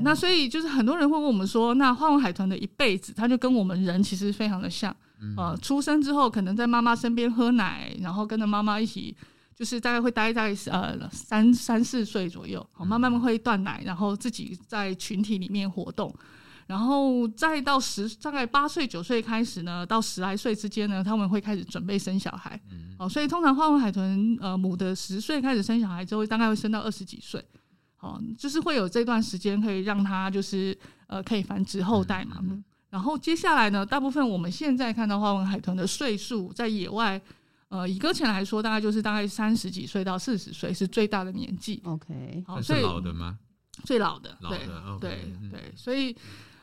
[0.01, 4.95] 那所以就是很多人会问我们说，那花纹海豚的一辈子，它就跟我们人其实非常的像，
[5.38, 9.15] 呃，出生之后可能在妈妈身边喝奶，然后跟着妈妈一起，
[9.56, 16.13] 就是大概会待在呃三三四岁左右，好，慢慢会断奶，然后自己在群体里面活动，
[16.65, 22.60] 然后再到十大概八岁九岁开始呢，到十来岁之间呢，他们会开始准备生小孩，
[22.97, 27.43] 哦，所以通常花纹海豚呃母的十岁开始生小孩之后，大概会生到二十几岁。
[28.03, 32.37] 哦，就是会有这段时间可以让它就是呃可以繁殖后代嘛。
[32.41, 37.19] 嗯、然后接下来呢，大部分我们现在看到花纹海豚的岁数在野外，
[37.69, 41.81] 呃，以搁浅来说，大概就是大概三十几岁到四十岁是最大的年纪。
[41.85, 43.39] OK，好，最老的吗？
[43.85, 46.15] 最老的，老的，对 okay, 对、嗯、对，所以。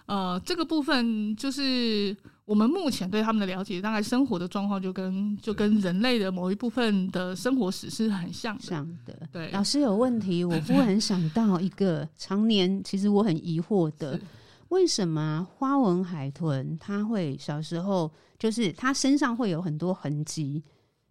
[0.07, 2.17] 呃，这个部分就是
[2.51, 8.63] 我们目前对他们的了解，大概生活的状况就跟就跟人类的某一部分的生活史是很像的。
[8.65, 9.53] 像的，对。
[9.53, 14.19] 老师有问题，我忽然想到一个常年其实我很疑惑的，
[14.71, 20.61] 为什么花纹海豚它会小时候就是它身上会有很多痕迹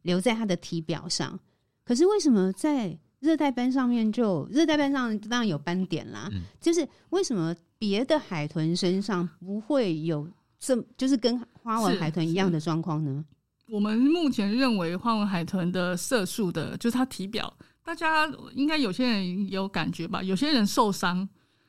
[0.02, 1.39] 留在它的体表上，
[1.86, 7.56] 可是为什么在热带斑上面就热带斑上当然有斑点啦，嗯、就是为什么？
[7.80, 10.28] 别的海豚身上不会有
[10.59, 13.23] 这，就是跟花纹海豚一样的状况呢？
[13.69, 17.51] 我们目前认为花纹海豚的色素的，就是它体表，
[17.83, 20.21] 大家应该有些人有感觉吧？
[20.21, 21.27] 有些人受伤，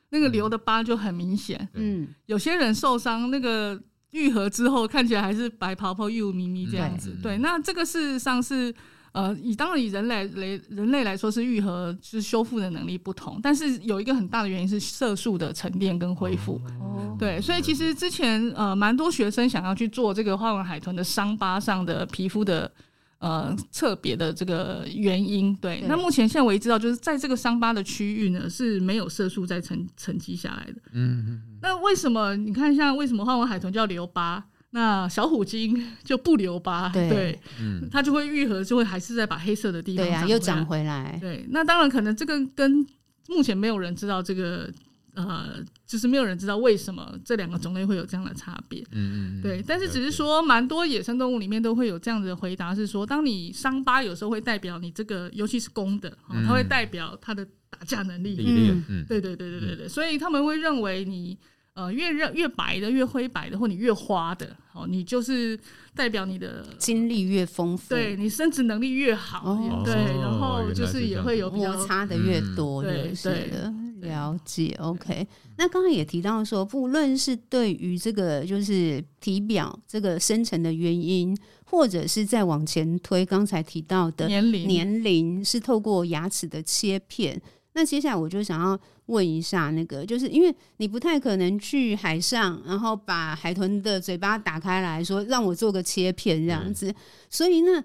[0.09, 1.69] 那个留的疤就很明显。
[1.73, 7.11] 嗯，有些人受伤，那个愈合之后看起来还是白泡泡、幼咪咪这样子。
[7.21, 8.73] 对，对，那这个事实上是。
[9.13, 16.61] 呃，以当然以人类来人类来说是愈合，是修复的能力不同，但是有一个很大的原因是色素的沉淀跟恢复。
[16.79, 22.71] 哦，对，所以其实之前呃蛮多学生想要去做这个花纹海豚的伤疤上的皮肤的
[23.19, 25.53] 呃特别的这个原因。
[25.57, 30.81] 对，对那目前现在我也知道，就是在这个伤疤的区域呢是没有色素在沉沉积下来的。
[30.93, 31.41] 嗯嗯。
[31.61, 34.41] 那为什么你看像为什么花纹海豚叫留疤？
[34.71, 41.17] 那小虎鲸 就不留疤，对，对嗯， 它就会愈合，就会还是在把黑色的地方长回来，对啊，又长回来。
[41.19, 42.85] 对，那当然可能这个跟
[43.27, 44.71] 目前没有人知道这个，
[45.13, 48.81] 呃，就是没有人知道为什么这两个种类会有这样的差别。
[48.91, 58.37] 嗯嗯，对，但是只是说，蛮多野生动物里面都会有这样子的回答，是说，当你伤疤有时候会代表你这个，尤其是公的，嗯、它会代表它的打架能力。
[58.39, 61.37] 嗯嗯，对对对对对对，所以他们会认为你。
[61.81, 65.59] 呃，越热越白的，越灰白的，或你越花的，哦，你就是
[65.95, 74.75] 代表你的经历越丰富，对你生殖能力越好，哦、对，然后就是也会有摩擦的越多，对对的，了解。
[74.79, 87.41] OK，那刚刚也提到说，不论是对于这个就是体表这个生成的原因，或者是再往前推，刚才提到的年龄，年龄是透过牙齿的切片。
[87.73, 96.93] 那接下来我就想要问一下，那个就是因为你不太可能去海上，然后把海豚的嘴巴打开来说让我做个切片这样子，
[97.29, 97.83] 所以那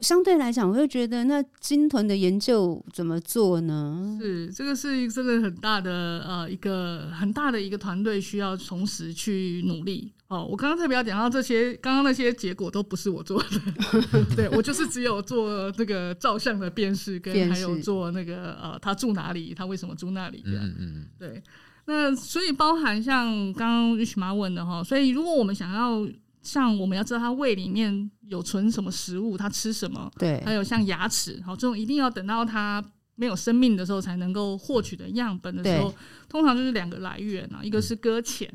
[0.00, 4.18] 相对来讲，我就觉得那鲸豚的研究怎么做呢？
[4.20, 10.12] 是这个是真的很大的呃一个很大的一个团队需要同时去努力。
[10.28, 21.42] 哦，我刚刚特别要讲到这些，刚刚那些结果都不是我做的， 对，我就是只有做那个照相的辨识，跟还有做那个呃，他住哪里，他为什么住那里这样，嗯嗯，对。
[21.88, 26.04] 那所以包含像刚刚 Rich 妈问的哈，所以如果我们想要
[26.42, 32.84] 像我们要知道他胃里面有存什么食物，他吃什么，对，还有像牙齿，好，这种一定要等到他
[33.14, 35.94] 没有生命的时候才能够获取的样本的时候，
[36.28, 38.52] 通常就是两个来源啊，一个是搁浅。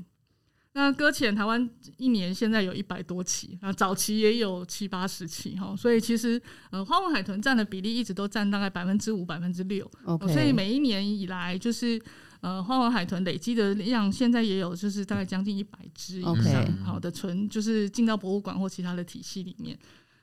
[0.74, 9.86] 那搁浅，台湾一年现在有一百多起，啊，早期也有七八十起哈，所以其实呃，花纹海豚占的比例一直都占大概百分之五、百分之六.
[10.30, 12.02] 所以每一年以来就是
[12.40, 19.78] 呃，花纹海豚累积的量现在也有就是大概将近一百只以上，好的存就是进到博物馆或其他的体系里面。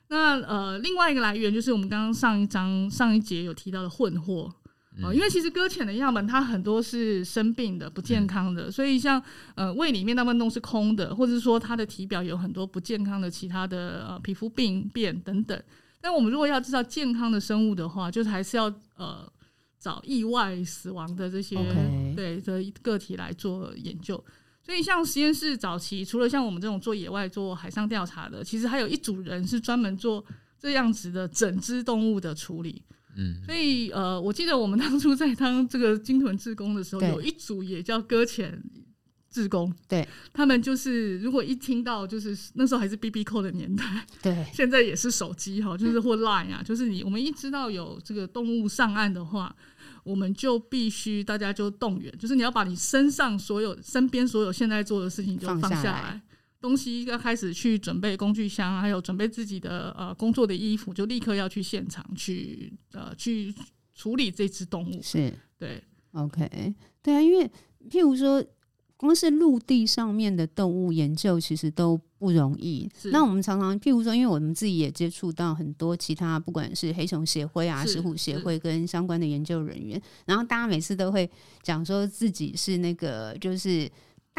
[0.07, 4.51] 那呃，另外一个来源就是我们刚刚上一章上一节有提到的混货。
[5.03, 9.21] 哦，因为其实搁浅的样本它很多是生病的、不健康的，嗯、所以像
[9.55, 15.61] 呃胃里面大部分都是空的，或者是说它的体表有很多不健康的其他的呃皮肤病变等等。
[16.01, 19.29] 但我们如果要知道健康的生物的话，就是还是要呃
[19.79, 21.55] 找意外死亡的这些.
[22.15, 24.23] 对的个体来做研究。
[24.61, 30.23] 所以像实验室早期，除了像我们这种做野外做海上调查的，其实还有一组人是专门做
[30.59, 32.81] 这样子的整只动物的处理。
[33.19, 38.61] 嗯，所以呃，我记得我们当初在当这个金屯志工的时候，有一组也叫搁浅
[39.29, 43.83] 志工，对，他们就是如果一听到就是那时候还是 BB Call 的年代，
[44.21, 49.55] 对， 现在也是手机哈，就是或 Line 啊，就是你我们一知道有这个动物上岸的话，
[50.03, 56.21] 我们就必须大家就动员，就是你要把你身上所有身边所有现在做的事情就放下来。
[56.61, 63.53] 东西要开始去准备工具箱，还有准备自己的呃工作的衣服，就立刻要去现场去呃去
[63.95, 65.01] 处理这只动物。
[65.01, 67.49] 是，对，OK，对啊，因为
[67.89, 68.43] 譬如说，
[68.97, 72.89] 光是陆地上面的动物研究其实都不容易。
[73.05, 81.29] 那我们常常譬如说，因为我们自己也接触到很多其他，不管是黑熊协会啊、石虎协会跟相关的研究人员，然后大家每次都会
[81.63, 83.89] 讲说自己是那个就是。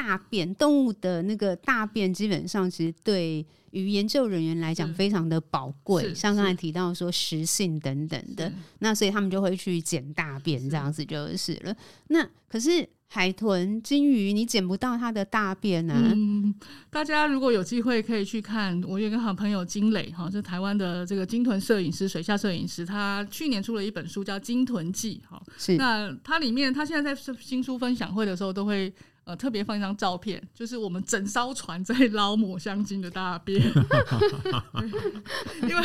[0.00, 6.14] 大便动物的那个大便，基本上其实对于研究人员来讲非常的宝贵。
[6.14, 11.70] 像刚才提到说食性等等的，那所以他们就会去捡大便，这样子就是了。
[11.70, 11.76] 是
[12.08, 16.54] 那可是海豚、金鱼，你捡不到它的大便呢、啊嗯？
[16.88, 25.42] 大家如果有机会可以去看，我有一个好朋友金磊哈，是台湾的这个鲸豚摄影师、水下摄影师，他去年出了一本书叫《鲸豚记》哈。
[25.58, 28.90] 是那它里面，他现在在新书分享会的时候都会。
[29.24, 33.60] 呃，特别放一张照片，就是我们整艘船在捞抹香鲸的大便，
[35.62, 35.82] 因为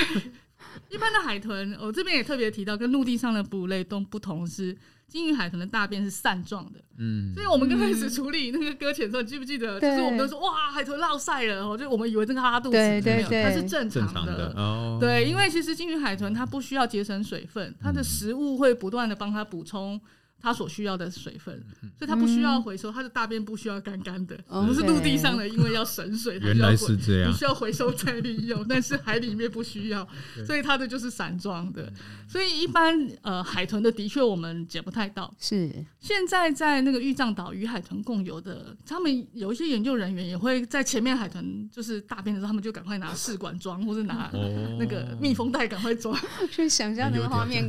[0.90, 4.76] 一般的海豚，我这边也特别提到，跟陆地上的哺乳类都不同是，
[5.08, 9.80] 鲸鱼海豚的大便是扇状的，嗯，所以我们刚开始处理那个搁浅的时候，你记不记得？
[9.80, 20.00] 就是我们都说哇，海豚落晒了，就我们以为这个拉肚子，对对对，它是正常的，哦，对，因为其实鲸鱼海豚它不需要节省水分，它的食物会不断的帮它补充。
[20.46, 21.60] 它所需要的水分，
[21.98, 24.38] 所以它不需要回收，它的大便不需要干干的。
[24.48, 28.64] 我们是陆地上的，因为要省水，原来是这样，不需要回收再利用。
[28.70, 30.08] 但是海里面不需要，
[30.46, 31.92] 所以它的就是散装的。
[32.28, 35.34] 所以一般呃海豚的的确我们捡不太到。
[35.40, 44.30] 是现在在那个玉藏岛与海豚共游的，他们有一些研究人员也会在前面海豚就是大便的时候，他们就赶快拿试管装，或者拿
[44.78, 46.16] 那个密封袋赶快装。
[46.52, 47.66] 去想象那个画面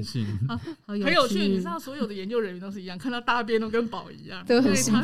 [0.48, 1.38] 啊， 很有趣。
[1.46, 4.56] 你知道所有的研究人员都是一样，看到大便都跟宝一样，对，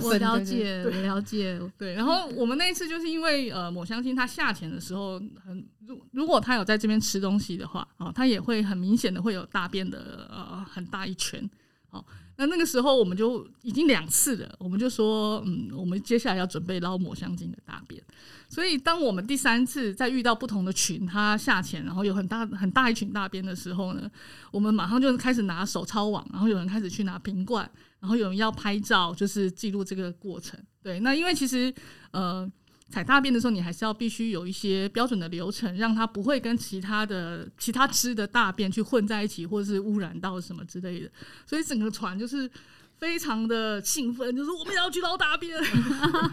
[0.03, 1.95] 我了解，对，了解，对。
[1.95, 11.49] 然后我们那一次就是因为呃，抹香鲸它下潜的时候很，如如果他有在这边吃东西的话，哦，他也会很明显的会有大便的呃很大一圈，
[11.89, 12.05] 好。
[12.43, 18.03] 那那个时候我们就已经两次了，我们就说，嗯，我们接下来要准备捞抹香鲸的大便。
[18.49, 24.11] 所以当我们第三次再遇到不同的群，它下潜，然后有很大很大一群大便的时候呢，
[24.51, 30.59] 我们马上就开始拿手抄网，然后有人开始去拿瓶罐，然后有人要拍照，就是记录这个过程。
[30.83, 31.73] 对，那因为其实
[32.11, 32.51] 呃。
[32.93, 41.11] 采大便的时候，你还是要必须有一些标准的流程，让它不会跟其他的其他吃的大便去混在一起，或者是污染到什么之类的。
[41.47, 42.49] 所以整个船就是
[42.99, 45.59] 非常的兴奋，就是我们也要去捞大便。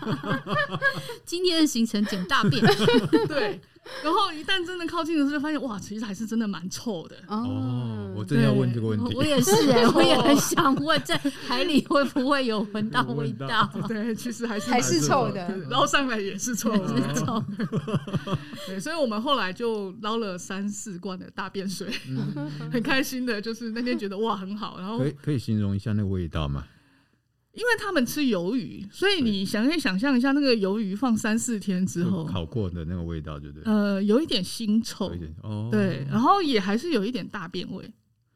[1.26, 2.62] 今天的行程捡大便，
[3.28, 3.60] 对。
[4.04, 7.16] 然后一旦真的靠近的时候，就发现哇，其实还是真的蛮臭的。
[7.28, 9.16] 哦，我正要问这个问题。
[9.16, 13.70] 我也是哎， 我也很想问，在海里会不会有闻到味道？
[13.88, 17.14] 对，其实还是还是臭的，捞上来也是臭的。
[17.16, 17.44] 臭。
[18.68, 21.92] 对，所以我们后来就捞了三四罐的大便水，
[22.72, 24.78] 很开心的，就是那天觉得哇很好。
[24.80, 26.64] 然后可以可以形容一下那个味道吗？
[27.60, 33.72] 因为他们吃鱿鱼，所以你想可以想象一下，那个鱿鱼放三四天之后烤过的那个味道，对不对？
[33.72, 35.12] 呃，有一点腥臭，
[35.44, 37.92] 哦，对，然后也还是有一点大便味。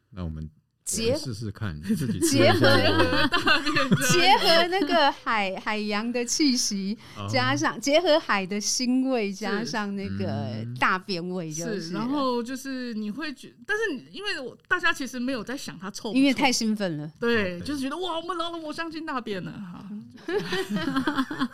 [0.09, 0.49] 那我们。
[0.85, 2.59] 结试试看， 自己结合，
[4.11, 6.97] 结合那个海海洋的气息，
[7.29, 11.91] 加上结合海的腥味，加上那个大便味，就是。
[11.93, 17.09] 然后就是你会觉，但是因为我大家其实没有在想它臭，因为太兴奋了。
[17.19, 19.89] 对，就是觉得哇，我们老了我相信大便了哈。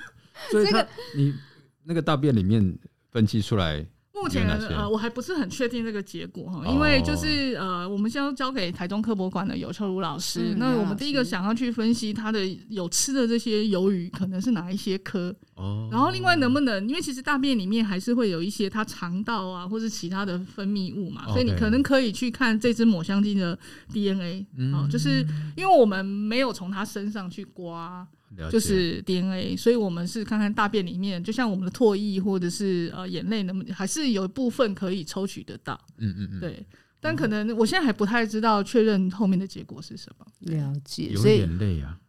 [0.49, 1.35] 所以它你
[1.83, 2.77] 那个大便里面
[3.11, 3.85] 分析出来。
[4.21, 10.53] 目前呃，我还不是很确定这个结果哈，哦因为就是呃，我们先要交给台中科博馆的尤秋如老师。
[10.53, 23.57] 嗯那我们第一个想要去分析它的有吃的这些鱿鱼可能是哪一些科，哦，然后另外能不能，因为其实大便里面还是会有一些它肠道啊，或是其他的分泌物嘛，所以你可能可以去看这只抹香鲸的
[23.93, 25.25] DNA 嗯哦，就是
[25.55, 28.05] 因为我们没有从它身上去刮。
[28.51, 35.79] 就是 DNA，所以我们是看看大便里面，就像我们的唾液或者是呃眼泪，能不能还是有一部分可以抽取得到。
[35.97, 36.65] 嗯嗯嗯，对，
[36.99, 40.25] 但可能我现在还不太知道确认后面的结果是什么。
[40.39, 41.99] 了解，有所以眼泪啊，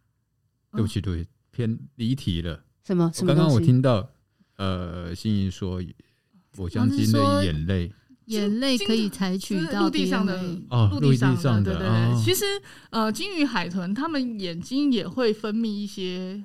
[0.71, 2.63] 嗯对不起，对不起，偏离题了。
[2.85, 4.09] 什么什么刚刚我听到
[4.57, 5.81] 呃，心怡说
[6.57, 7.91] 抹香鲸他是说的眼泪
[8.25, 11.87] 眼泪可以采取到就是陆地上的哦，陆地上的地上对对对。
[11.87, 12.21] 哦。
[12.23, 12.45] 其实
[12.89, 16.43] 呃，鲸鱼、海豚它们眼睛也会分泌一些。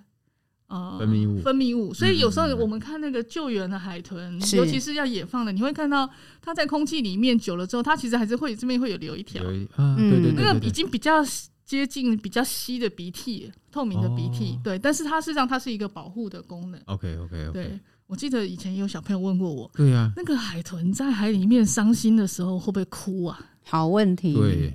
[0.68, 1.40] 呃，分泌物。
[1.40, 4.56] 分泌物，所以有时候我们看那个救援的海豚，是。
[4.56, 6.10] 尤其是要野放的，你会看到
[6.42, 9.44] 它在空气里面久了之后，它其实还是会这边会有留一条，
[9.76, 10.10] 啊，嗯。
[10.10, 11.24] 对对那个已经比较
[11.64, 14.60] 接近比较稀的鼻涕，透明的鼻涕，哦。
[14.64, 16.80] 对，但是它事实上它是一个保护的功能。
[16.86, 17.64] ，OK OK 对。
[17.66, 23.52] OK，我记得以前有小朋友问过我，对呀，那个海豚在海里面伤心的时候会不会哭啊？
[23.64, 24.72] 好问题，对，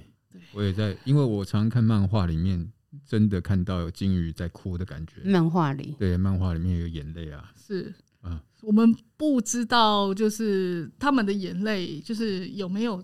[0.53, 2.71] 我也在，因为我常看漫画里面，
[3.07, 5.21] 真的看到有鲸鱼在哭的感觉。
[5.23, 13.01] 漫画里对，漫画里面有眼泪啊，是啊，我们不知道，就是他们的眼泪，就是有没有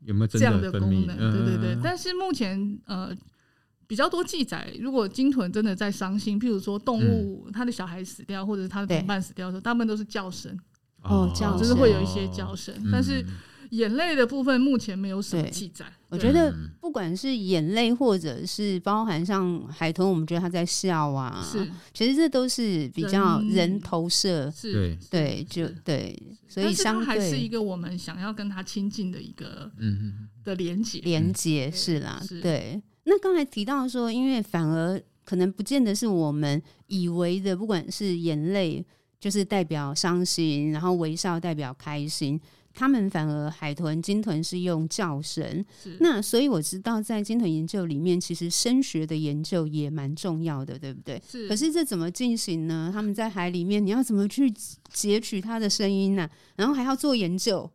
[0.00, 1.16] 有没有这样的功能？
[1.16, 1.80] 对对对嗯。
[1.82, 3.16] 但是目前呃
[3.88, 10.56] 比较多记载，如果鲸豚真的在伤心，譬如说动物它的小孩死掉，或者是它的同伴死掉的时候，大部分都是叫声，
[11.02, 12.74] 哦叫就是会有一些叫声。
[12.92, 13.28] 但是嗯
[13.70, 15.84] 眼泪的部分目前没有什么记载。
[16.08, 31.00] 我觉得嗯不管是眼泪，或者是包含像海豚，我们觉得它在笑啊，是其实这都是比较人人投射，是，对对，就对，所以相对还是一个我们想要跟它亲近的一个嗯嗯的连接。
[31.02, 32.82] 连接是啦是，对。
[33.08, 38.84] 那刚才提到说，因为反而可能不见得是我们以为的，不管是眼泪
[39.18, 42.40] 就是代表伤心，然后微笑代表开心。
[42.74, 45.64] 他们反而海豚、鲸豚是用叫声，
[45.98, 51.20] 那所以我知道在鲸豚研究里面，其实声学的研究也蛮重要的，对不对？
[51.28, 52.88] 是，可是这怎么进行呢？
[52.92, 54.48] 他们在海里面，你要怎么去
[54.92, 57.68] 截取它的声音呢、然后还要做研究，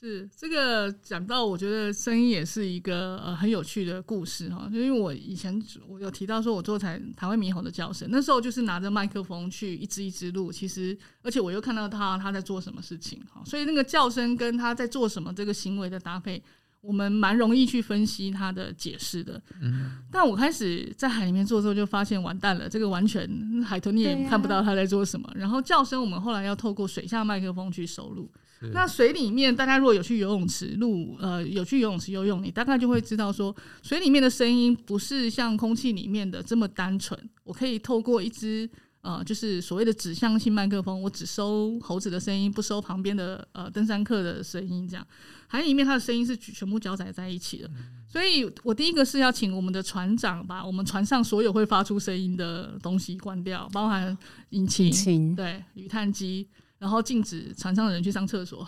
[0.00, 4.66] 是这个讲到，我觉得声音也是一个呃很有趣的故事哈。
[4.72, 16.42] 就因为我以前我有提到说，我做台台湾猕猴的叫声，那时候就是拿着麦克风去一支一支录，其实而且我又看到他他在做什么事情哈，所以那个叫声跟他在做什么这个行为的搭配，
[16.80, 19.38] 我们蛮容易去分析他的解释的。
[19.60, 23.28] 嗯，但我开始在海里面做之后，就发现完蛋了，这个完全
[23.62, 25.30] 海豚你也看不到他在做什么。
[25.36, 28.30] 然后叫声，我们后来要透过水下麦克风去收录。
[28.60, 37.18] 是那水里面，大家如果有去游泳池录，呃，有去游泳池游泳，你大概就会知道说，水里面的声音不是像空气里面的这么单纯。
[37.42, 38.68] 我可以透过一支
[39.02, 44.86] 呃，就是所谓的指向性麦克风，我只收猴子的声音，不收旁边的呃登山客的声音。
[44.86, 45.06] 这样
[45.46, 47.70] 海里面它的声音是全部交杂在一起的。
[48.06, 54.16] 所以我第一个是要请我们的船长把我们船上所有会发出声音的东西关掉，包含
[54.50, 56.46] 引擎、请对滤碳机。
[56.80, 58.66] 然后禁止船上的人去上厕所，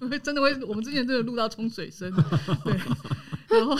[0.00, 2.10] 因为 真的会，我们之前真的录到冲水声，
[2.64, 2.74] 对，
[3.58, 3.76] 然后，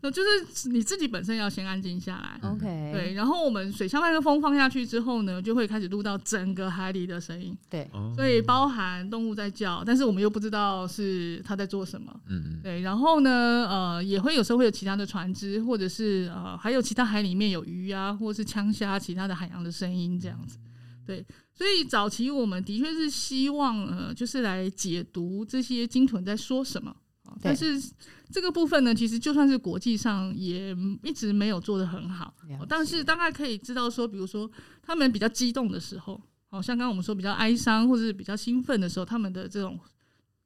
[0.00, 8.12] 那就是你自己本身要先安静下来，OK，对，然后我们水下麦克风放下去之后呢，就会开始录到整个海里的声音，对，哦。
[8.16, 12.60] 所以包含动物在叫，但是我们又不知道是它在做什么，嗯嗯。
[12.62, 13.30] 对，然后呢，
[13.68, 20.56] 呃，也会有时候会有其他的船只，或者是呃，还有其他海里面有鱼啊，或者是枪虾，其他的海洋的声音这样子。
[21.06, 26.90] 对，所以早期我们的确是希望呃，就是来解读这些鲸豚在说什么
[27.24, 27.36] 啊。
[27.42, 27.80] 但是
[28.30, 32.34] 这个部分呢，其实就算是国际上也一直没有做得很好。
[32.68, 34.50] 但是大概可以知道说，比如说
[34.82, 39.78] 他们比较激动的时候，好像刚刚我们说比较哀伤或者是比较兴奋的时候，他们的这种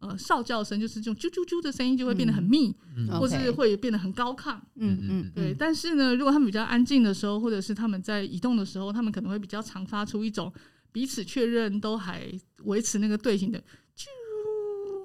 [0.00, 4.58] 呃哨叫声，就是这种啾啾啾的声音就会变得很密，嗯或是会变得很高亢。
[4.76, 10.52] 嗯嗯，对，嗯但是呢，如果他们比较安静的时候，或者是他们在移动的时候，他们可能会比较常发出一种
[10.92, 12.30] 彼此确认都还
[12.64, 14.06] 维持那个队形的啾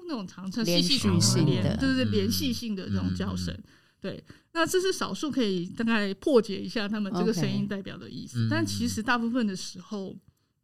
[0.06, 3.56] 那种长声细细长连续性连的就是连续性的这种叫声。
[4.00, 4.22] 对，
[4.52, 10.14] 那这是少数可以大概破解一下他们这个声音代表的意思但其实大部分的时候，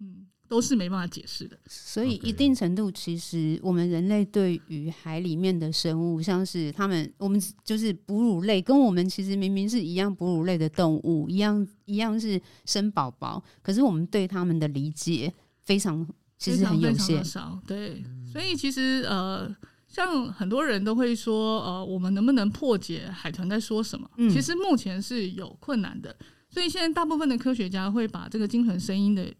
[0.01, 1.57] 嗯，都是没办法解释的。
[1.69, 15.33] 所以一定程度，其实我们人类对于海里面的生物，像是他们，我们就是哺乳类，跟我们其实明明是一样哺乳类的动物，一样一样是生宝宝，可是我们对他们的理解
[15.63, 16.05] 非常
[16.37, 17.25] 其实很有非常非常限。
[17.25, 19.49] 少，对，所以其实呃，
[19.87, 24.11] 像很多人都会说，呃，我们能不能破解海豚在说什么？
[24.17, 26.17] 嗯其实目前是有困难的，
[26.51, 29.33] 所以现在大部分的科学家会把这个鲸豚声音的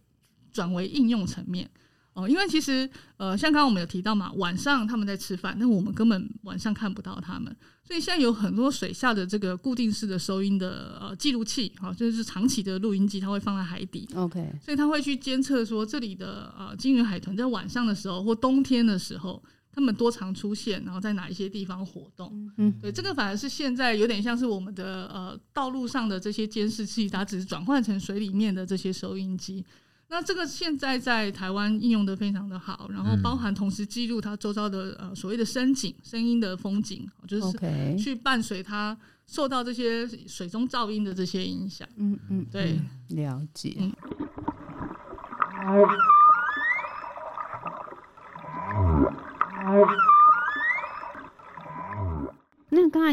[0.53, 1.69] 转为应用层面。
[2.13, 14.09] 哦，因为其实呃，像刚刚我们有提到嘛，晚上他们在吃饭，但我们根本晚上看不到他们，所以现在有很多水下的这个固定式的收音的呃记录器，哈、哦，就是长期的录音机，它会放在海底。
[14.17, 19.41] OK，所以它会去监测说这里的呃鲸鱼海豚在晚上的时候或冬天的时候，
[19.73, 22.51] 它们多常出现，然后在哪一些地方活动。
[22.57, 29.65] 嗯，对，这个反而是现在有点像是我们的呃道路上的这些监视器，它只是转换成水里面的这些收音机。
[30.11, 38.97] 那这个现在在台湾应用的非常的好，然后包含同时记录它周遭的呃所谓的声景、声音的风景，就是去伴随它
[39.29, 41.89] 受到这些水中噪音的这些影响。
[41.97, 42.81] 嗯嗯，对，
[43.11, 43.77] 了解。
[43.79, 43.93] 嗯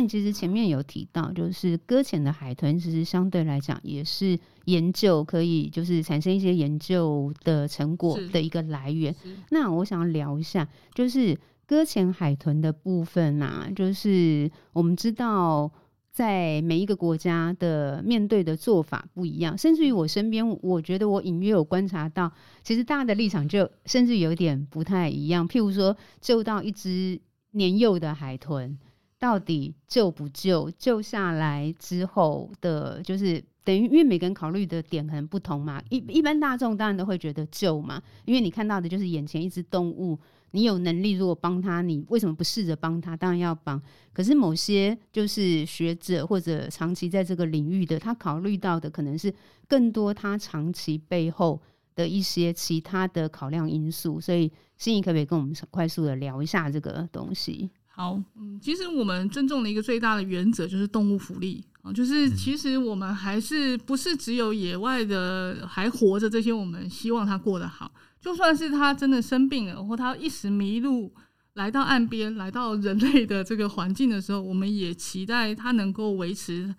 [0.08, 9.16] 其实前面有提到，就是搁浅的海豚，其实相对来讲也是研究可以就是产生一些研究的成果的一个来源。
[9.50, 15.72] 那我想要聊一下，就是搁浅海豚的部分啊，就是我们知道
[16.12, 22.32] 在每一个国家的面对的做法不一样，甚至于我身边，我觉得我隐约有观察到，
[22.64, 25.48] 其实大家的立场就甚至有点不太一样。
[25.48, 27.20] 譬如说，救到一只
[27.52, 28.78] 年幼的海豚。
[29.20, 30.70] 到底救不救？
[30.78, 35.82] 救下来之后的，就是等于因为每个人考虑的点可能不同嘛。
[35.90, 40.18] 一一般大众当然都会觉得救嘛，因为你看到的就是眼前一只动物，
[40.52, 43.18] 你有能力如果帮他，你为什么不试着帮他？
[43.18, 43.82] 当然要帮。
[44.14, 49.34] 可是某些就是学者或者长期在这个领域的，他考虑到的可能是
[49.68, 51.60] 更多他长期背后
[51.96, 54.22] 的一些其他的考量因素。
[54.22, 57.70] 所以心仪可不可以跟我们快速的聊一下这个东西？
[57.98, 67.92] 好，嗯，其实我们尊重的一个最大的原则就是动物福利啊，就是其实我们还是不是只有野外的还活着这些，我们希望它过得好，
[68.22, 71.12] 就算是它真的生病了，或它一时迷路
[71.56, 76.72] 来到岸边，来到人类的这个环境的时候，我们也期待它能够维持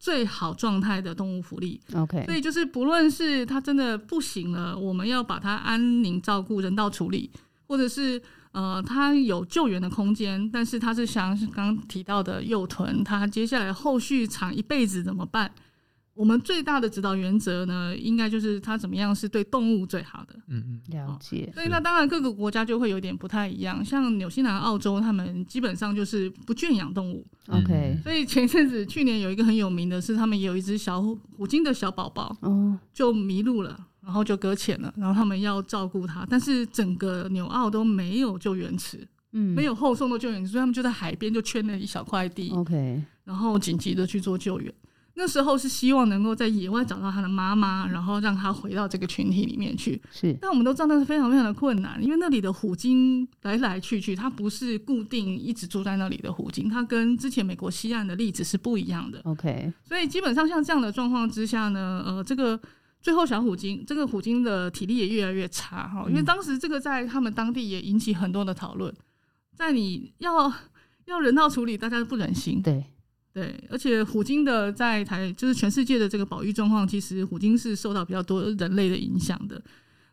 [0.00, 1.80] 最好状态的动物福利。
[1.94, 7.30] OK，所以就是不论是它真的不行了，我们要把它安宁照顾、人道处理，
[7.68, 8.20] 或者是。
[8.56, 15.52] 呃，它有救援的空间，但是它是像刚刚提到的幼豚，它接下来后续长一辈子怎么办？
[16.14, 20.34] 我们最大的指导原则呢，应该就是它怎么样是对动物最好的。
[20.48, 21.50] 嗯嗯，了解。
[21.52, 27.26] 所以那当然各个国家就会有点不太一样，像纽西兰、澳洲，他们基本上就是不圈养动物。
[27.48, 27.98] OK。
[28.02, 33.78] 所以前阵子，去年有一个很有名的是，他们有一只小虎鲸的小宝宝，哦，就迷路了。
[34.06, 44.72] 然后就搁浅了，然后他们要照顾它，但是整个纽澳都没有救援池，嗯，没有后送的救援池，所以他们就在海边就圈了一小块地，OK，然后紧急的去做救援。
[45.18, 50.00] 那时候是希望能够在野外找到他的妈妈，然后让他回到这个群体里面去。
[50.12, 59.18] 是，但我们都知道那是非常非常的困难，因为那里的虎鲸来来去去，它不是固定一直住在那里的虎鲸，它跟之前美国西岸的例子是不一样的。
[59.24, 62.60] OK，所以基本上像这样的状况之下呢，呃，这个。
[63.06, 68.92] 最后，小虎鲸这个虎鲸的体力也越来越差哈，因为当时这个在他们当地也引起很多的讨论。
[69.54, 70.52] 在你要
[71.04, 72.60] 要人道处理，大家都不忍心。
[72.60, 72.84] 对
[73.32, 79.62] 对，而且虎鲸的在台就是全世界的这个保育状况，其实虎鲸是受到比较多人类的影响的。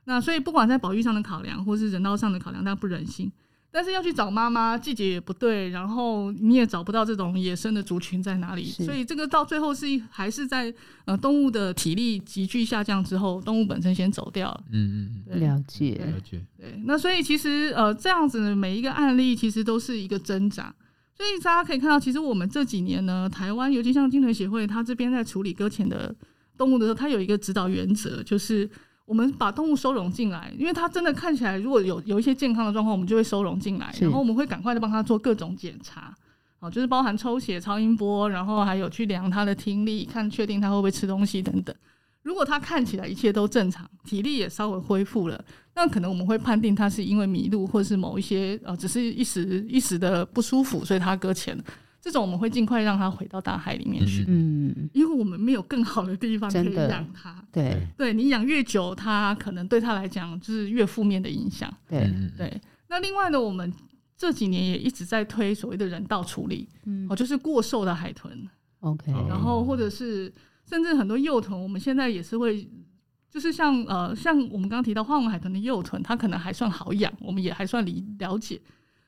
[0.03, 3.31] 那所以不管在保育上的考量，或是人道上的考量，大家不忍心。
[3.75, 10.71] 但是要去找妈妈，季节也不对，然后你也找不到这种野生的族群在哪里，所以这个到最后是还是在
[11.05, 14.63] 呃动物的体力急剧下降之后，动物本身先走掉了。
[14.71, 16.39] 嗯嗯，了解了解。
[16.55, 20.71] 对，那所以其实呃这样子的每一个案例其实都是一个挣扎，
[21.17, 26.15] 所以大家可以看到，其实我们这几年呢，台湾尤其像金豚协会，它这边在处理搁浅的
[26.55, 28.69] 动物的时候，它有一个指导原则，就是。
[29.05, 36.15] 我们把动物收容进来，因为它真的看起来如果有有一些健康的状况，我们就会收容进来，然后我们会赶快的帮它做各种检查，
[36.59, 41.75] 哦，就是包含抽血、超音波，然后还有去量它的听力，看确定它会不会吃东西等等。
[42.21, 45.43] 如果它看起来一切都正常，体力也稍微恢复了，
[45.75, 51.63] 那可能我们会判定它是因为迷路，或是某一些呃，只是一时一时的不舒服，所以它搁浅了。
[52.03, 62.13] 这种我们会尽快让它回到大海里面去，嗯，因为我们没有更好的地方可以养它，对，对你养越久，它可能对它来讲就是越负面的影响，对。
[62.37, 62.61] 对。
[62.89, 63.73] 那另外呢，我们
[64.17, 68.37] 这几年也一直在推所谓的人道处理，嗯，哦，就是过瘦的海豚
[68.81, 70.29] ，OK，然后或者是
[70.69, 72.69] 甚至很多幼豚，我们现在也是会
[73.31, 78.59] 就是像呃，像我们刚刚提到花纹海豚的幼豚，它可能还算好养，我们也还算理了解。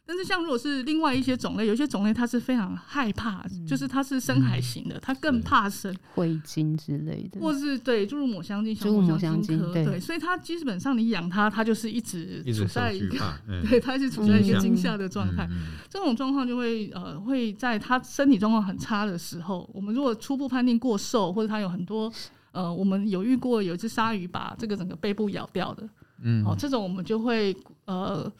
[0.07, 13.17] 但是像如果是另外一些种类，有些种类它是非常害怕，嗯、就是它是深海型的，嗯、它更怕生灰鲸之类的，或是对诸如抹香鲸、小诸如抹香鲸对，对，所以它基本上你养它，它就是一直处在一个，
[13.49, 15.47] 嗯、对，它一直处在一个惊吓的状态。
[15.49, 22.13] 嗯、这种状况就会呃会在它身体状况很差的时候，我们如果初步判定过瘦，或者它有很多
[22.51, 25.89] 呃，我们有遇过有一只鲨鱼把这个整个背部咬掉的，
[26.21, 28.31] 嗯，哦，这种我们就会呃。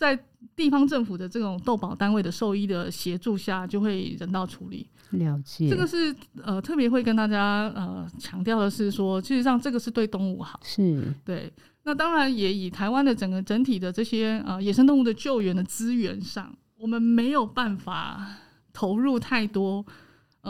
[0.00, 0.18] 在
[0.56, 4.88] 地方政府的这种豆保单位的兽医的协助下，就会人道处理。
[5.10, 10.58] 了解，这个是呃特别会跟大家呃强调的是说，其实上这个是对动物好。
[10.62, 11.52] 是对。
[11.82, 18.26] 那当然也以台湾的整个整体的这些呃野生动物的救援的资源上，我们没有办法
[18.72, 19.84] 投入太多。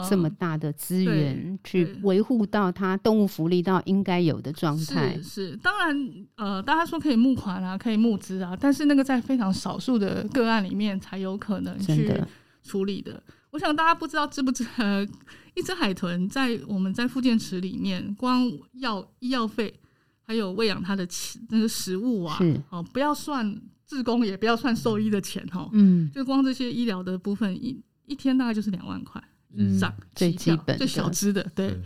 [0.08, 5.56] 这么大的资源去维护到它动物福利到应该有的状态，是是。
[5.56, 12.08] 当然，呃，大家说可以募款啊，可以募资啊，但是那个在非常少数的个案里面才有可能去
[12.62, 13.14] 处理的。
[13.14, 15.04] 的我想大家不知道知不知道，呃，
[15.54, 19.74] 一只海豚在我们在附件池里面，光药医药费
[20.22, 21.04] 还有喂养它的
[21.48, 22.38] 那个食物啊，
[22.70, 29.20] 哦，不要算自工，也不要算兽医的钱哈，嗯，就光这些医疗的部分，一一天大概就是两万块。
[29.54, 29.80] 嗯，
[30.14, 31.76] 最基本、最小只的，对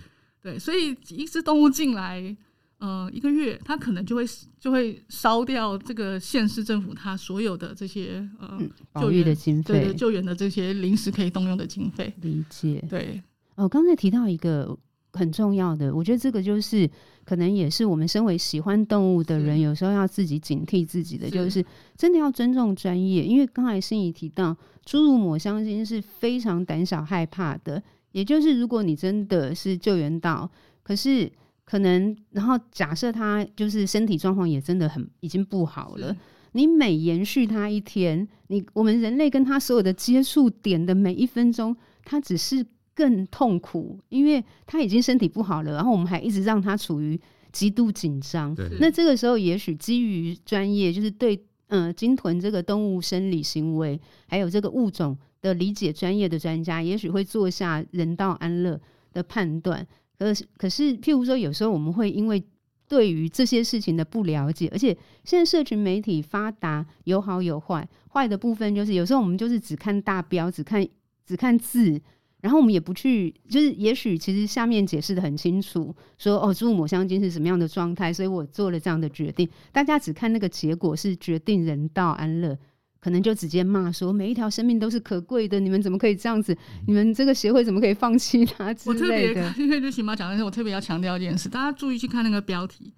[0.43, 2.37] 对，所以一只动物进来，
[2.79, 4.25] 呃，一个月它可能就会
[4.61, 8.59] 就会烧掉这个县市政府它所有的这些呃
[9.01, 12.13] 救援的经费，对对，救援的这些临时可以动用的经费。
[12.21, 13.23] 理解，对。
[13.57, 14.77] 哦，刚才提到一个
[15.15, 16.89] 很重要的，我觉得这个就是
[17.25, 21.65] 可能也是我们身为喜欢动物的人，有时候要自己警惕自己的，就是。
[21.97, 24.57] 真的要尊重专业，因为刚才心怡提到。
[24.85, 30.51] 侏儒抹香鲸是非常胆小害怕的，也就是如果你真的是救援到，
[30.83, 31.33] 可是
[31.65, 36.15] 可能，然后假设他就是身体状况也真的很已经不好了，
[36.53, 42.63] 你每延续他一天，你我们人类跟他所有的接触点的每一分钟，他只是
[42.95, 47.21] 更痛苦，因为他已经身体不好了，然后我们还一直让他处于
[47.53, 48.57] 极度紧张。
[48.81, 51.45] 那这个时候，也许基于专业，就是对。
[51.69, 58.79] 嗯，鲸豚这个动物生理行为，还有这个物种的理解，专业的专家也许会做下人道安乐
[59.15, 59.85] 的判断。
[60.19, 62.41] 可是，可是，譬如说，有时候我们会因为
[62.87, 67.89] 对于这些事情的不了解，而且现在社群媒体发达，有好有坏。
[68.13, 70.87] 坏的部分就是有时候我们就是只看大标，只看
[71.25, 72.01] 只看字。
[72.45, 79.49] 然后我们也不去，就是也许其实下面解释得很清楚，说哦，诸如抹香鲸是什么样的状态，所以我做了这样的决定。
[79.73, 82.59] 大家只看那个结果是决定人道安乐，
[83.01, 86.55] 可能就直接骂说每一条生命都是可贵的，你们怎么可以这样子？
[86.87, 89.41] 你们这个协会怎么可以放弃它之类的？
[89.41, 92.93] 我特别因为就荨麻讲的是，我特别要强调一件事，大家注意去看那个标题，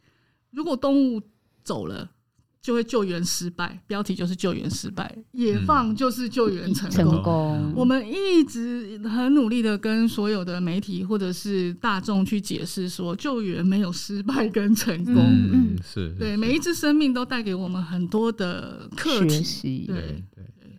[0.50, 1.22] 如果动物
[1.62, 2.10] 走了。
[2.66, 6.96] 就会救援失败，标题就是救援失败，野放就是救援成功。
[6.96, 7.72] 成功。
[7.76, 15.14] 我们一直很努力的跟所有的媒体或者是大众去解释说，救援没有失败跟成功。
[15.14, 16.16] 嗯，嗯是，是。
[16.18, 19.84] 对，每一只生命都带给我们很多的课题。
[19.86, 20.24] 对。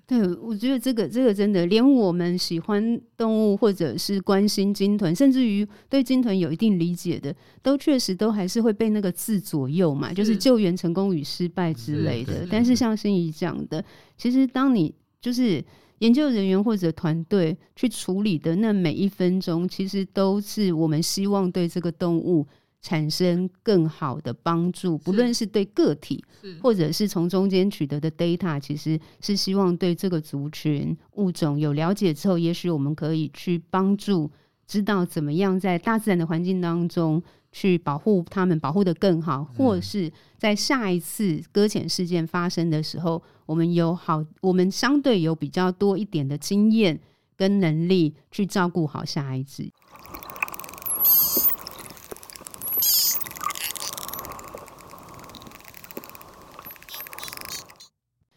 [0.07, 12.47] 对，我觉得这个这个真的，连我们喜欢动物或者是关心鲸豚，甚至于对鲸豚有一定理解的，都确实都还是会被那个字左右嘛，是就是救援成功与失败之类的。
[12.49, 13.83] 但是像心怡讲的，
[14.17, 15.61] 其实当你就是
[15.99, 22.47] 研究人员或者团队去处理的那每一分钟，其实都是我们希望对这个动物。
[22.81, 26.23] 产生更好的帮助，不论是对个体，
[26.61, 34.31] 或者是从中间取得的 data，其实是希望对这个族群物种有了解之后，也许我们可以去帮助，
[34.65, 37.21] 知道怎么样在大自然的环境当中
[37.51, 46.99] 去保护它们，保护的更好，或是在下一次搁浅事件发生的时候，我们有好，我们相对有比较多一点的经验
[47.35, 49.69] 跟能力去照顾好下一只。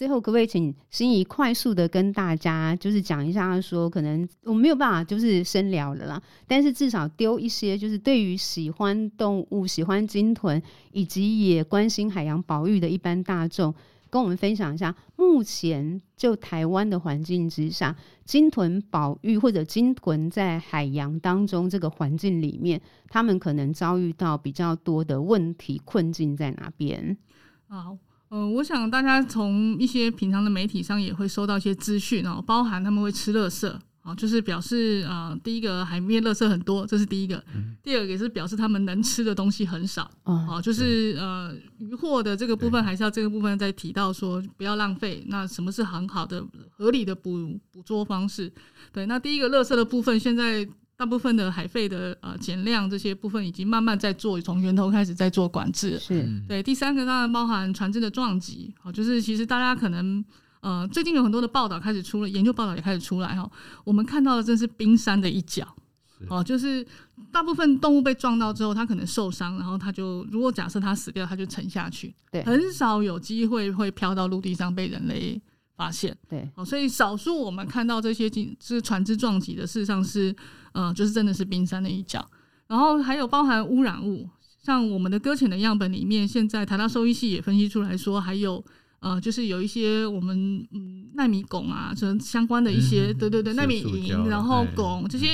[0.01, 13.74] 最后，可不可以请心怡快速的跟大家就是讲一下，说可能我没有办法就是深聊了啦，但是至少丢一些就是对于喜欢动物、喜欢鲸豚以及也关心海洋保育的一般大众，
[14.09, 17.94] 跟我们分享一下，目前就台湾的环境之下，
[18.24, 22.80] 鲸豚保育或者鲸豚在海洋当中这个环境里面，
[23.11, 27.18] 他们可能遭遇到比较多的问题困境在哪边？
[27.68, 27.98] 好。
[28.31, 33.68] 嗯、呃，我想大家从一些平常的媒体上也会收到一些资讯哦，包含他们会吃垃圾
[34.03, 40.11] 啊，就是表示啊、呃，第一个海面垃圾很多，这是第一个；嗯、第二个也是表示他们能吃的东西很少。
[40.24, 45.22] 哦、啊，就是呃，渔获的这个部分还是要这个部分再提到说不要浪费。
[45.26, 48.51] 那什么是很好的合理的捕捕捉方式？
[48.93, 50.66] 对，那第一个垃圾的部分，现在
[51.01, 55.98] 大部分的海费的呃减量这些部分已经慢慢在做，从源头开始在做管制。
[55.98, 56.62] 是对。
[56.62, 60.22] 第三个当然包含船只的撞击，好，就是其实大家可能。
[60.62, 63.51] 呃，最近有很多的报道开始出了，研究报道也开始出来哈。
[63.82, 65.66] 我们看到的真是冰山的一角，
[66.28, 66.86] 哦，就是
[67.32, 75.40] 大部分动物被撞到之后，它可能受伤，然后它就如果假设它死掉，它就沉下去，对，很少有机会会飘到陆地上被人类
[75.76, 78.30] 发现，对，哦，所以少数我们看到这些
[78.62, 80.36] 是船只撞击的，事实上是
[80.73, 82.25] 呃，就是真的是冰山的一角。
[82.66, 84.29] 然后还有包含污染物，
[84.62, 88.64] 像我们的搁浅的样本里面，现在台大兽医系也分析出来说，还有。
[89.01, 90.37] 呃，就是有一些我们
[90.73, 95.27] 嗯纳米汞啊，这相关的一些，嗯、对对对，纳米银，然后汞这些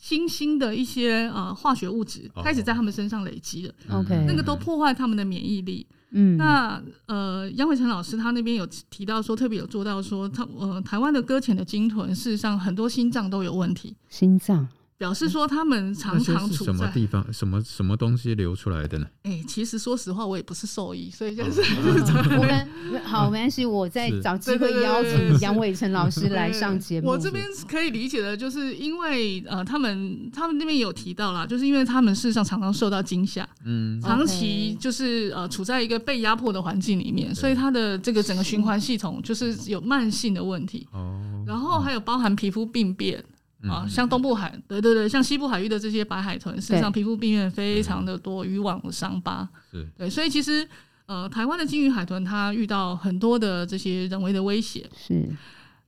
[0.00, 3.74] 新兴的一些呃化学物质、哦、开始在他们身上累积了。
[3.90, 5.86] OK，那个都破坏他们的免疫力。
[6.16, 13.94] 嗯，那呃杨伟成老师他那边有提到说，特别有做到说，他呃台湾的搁浅的鲸豚，事实上很多心脏都有问题。
[14.08, 14.66] 心脏。
[14.96, 19.06] 表示说他们常常处在什么地方，什么什么东西流出来的呢？
[19.24, 27.08] 哎、欸，其实说实话，我也不是兽医，所以就是、哦、 我们好没关系，我再找机会邀请杨伟成老师来上节目。
[27.08, 40.86] 我这边可以理解的，就是因为呃，他们他们那边有提到啦，就是因为他们事实上常常受到惊吓，嗯，长期就是呃处在一个被压迫的环境里面，所以他的这个整个循环系统就是有慢性的问题。
[40.92, 43.22] 哦，然后还有包含皮肤病变。
[43.68, 49.48] 啊，像东部海，对对对，像西部海域的这些白海豚，事实上皮肤病变非常的多，渔网的伤疤，
[49.96, 50.66] 对，所以其实
[51.06, 55.28] 呃，台湾的鲸鱼海豚它遇到很多的这些人为的威胁，是。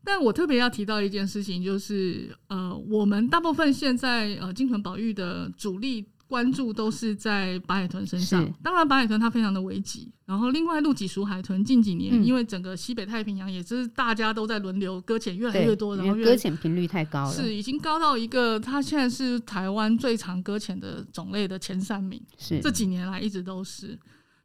[0.05, 6.07] 但我特别要提到一件事情，就是呃，我们大部分现在呃鲸豚保育的主力。
[6.29, 10.13] 关注都是在白海豚身上，当然白海豚它非常的危急。
[10.25, 22.61] 然后另外露脊鼠海豚近几年，因为整个西北太平洋也是大家都在轮流搁浅越来越多，然后搁浅频率太高了，是已经高到一个它现在是台湾最常搁浅的种类的前三名，是。
[22.61, 23.97] 这几年来一直都是。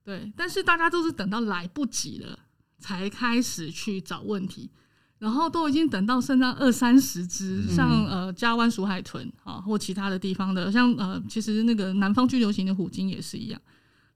[0.04, 2.38] 对，但是大家都是等到来不及了
[2.80, 4.70] 才开始去找问题。
[5.22, 13.62] 然后都已经等到剩下二三十只，像呃加湾鼠海豚啊，或其他的地方的，像呃其实那个南方巨流型的虎鲸也是一样。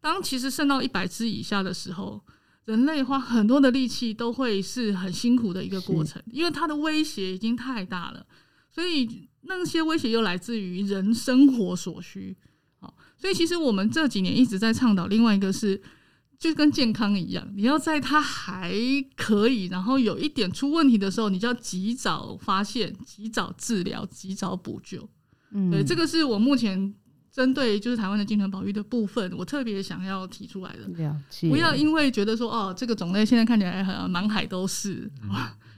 [0.02, 2.20] 当其实剩到一百只以下的时候，
[2.66, 8.26] 人类花很多的力气都会是很辛苦的一个过程，因为它的威胁已经太大了。
[8.72, 12.36] 所以那些威胁又来自于人生活所需。
[12.80, 15.80] 好，所以其实我们这几年一直在倡导另外一个是。
[16.38, 18.74] 就跟健康一样，你要在它还
[19.16, 25.08] 可以，然后有一点出问题的时候，你就要及早发现、及早治疗、及早补救。
[25.52, 26.94] 嗯，对，这个是我目前
[27.32, 30.88] 针对就是台湾的金豚保育的部分，我特别想要提出来的。
[30.98, 31.50] 了解。
[31.50, 35.30] 不要因为觉得说哦，这个种类现在看起来很满海都是，嗯、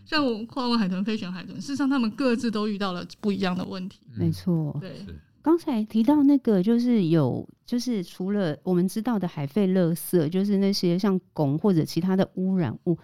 [0.05, 3.99] 像我跨湾海豚、飞旋海豚，事实上他们各自都遇到了不一样的问题。
[4.16, 5.05] 没错，对。
[5.42, 12.98] 刚才提到那个，就是有，就是除了我们知道的海废垃圾，就是那些像汞或者其他的污染物，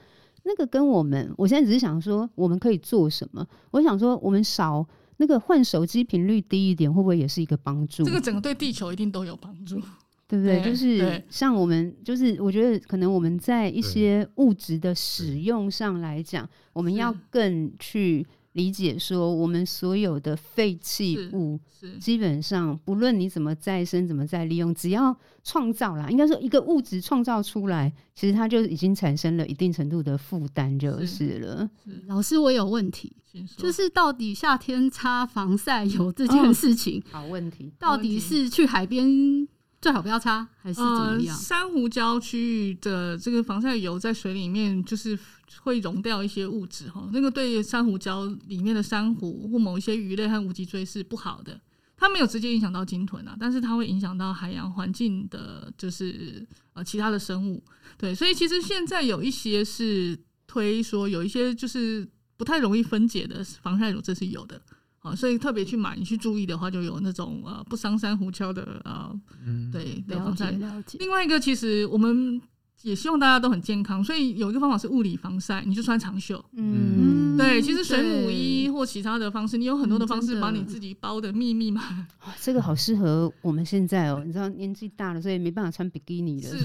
[0.44, 3.48] 那个跟我们，我现在只是想说，我们可以做什么？
[3.72, 4.86] 我想说，我们少
[5.18, 8.04] 那个换手机频率低一点，会不会也是一个帮助？
[8.04, 9.80] 这个整个对地球一定都有帮助，
[10.28, 10.60] 对不对？
[10.60, 18.28] 对就是像我们，就是我觉得可能我们在一些物质的使用上来讲，我们要更去。
[18.54, 21.60] 理解说，我们所有的废弃物，
[22.00, 31.70] 基本上不论你怎么再生、怎么再利用，只要创造啦，应该说一个物质创造出来，其实它就已经产生了一定程度的负担，就是了。
[32.08, 33.16] 老师，我有问题，
[33.58, 39.48] 就是到底夏天擦防晒油这件事情，哦，好问题，到底是去海边？
[39.84, 41.36] 最好不要擦，还是怎么样？
[41.36, 45.20] 呃、珊瑚礁区域的这个防晒油在水里面就是
[45.62, 51.60] 会溶掉一些物质哈，那个对珊瑚礁里面的珊瑚或某一些鱼类和无脊椎是不好的。
[51.98, 57.62] 它没有直接影响到鲸豚啊，但是它会影响到海洋环境的，就是呃其他的生物。
[57.98, 60.18] 对，所以其实现在有一些是
[60.48, 62.08] 推说有一些就是
[62.38, 64.62] 不太容易分解的防晒乳，这是有的。
[65.04, 69.14] 啊，所以特别去买，你去注意的话，就有那种呃不伤珊瑚礁的呃，
[69.46, 70.50] 嗯、对，的防晒。
[70.98, 72.42] 另外一个，其实我们
[72.84, 76.44] 也希望大家都很健康，所以有一个方法是物理防晒，你就穿长袖。
[76.58, 82.06] 嗯，对，其实水母衣或其他的方式，你有很多的方式把你自己包的密密麻麻。
[82.42, 86.50] 这个好适合我们现在哦，你知道年纪大了，所以没办法穿比基尼了。
[86.50, 86.58] 是。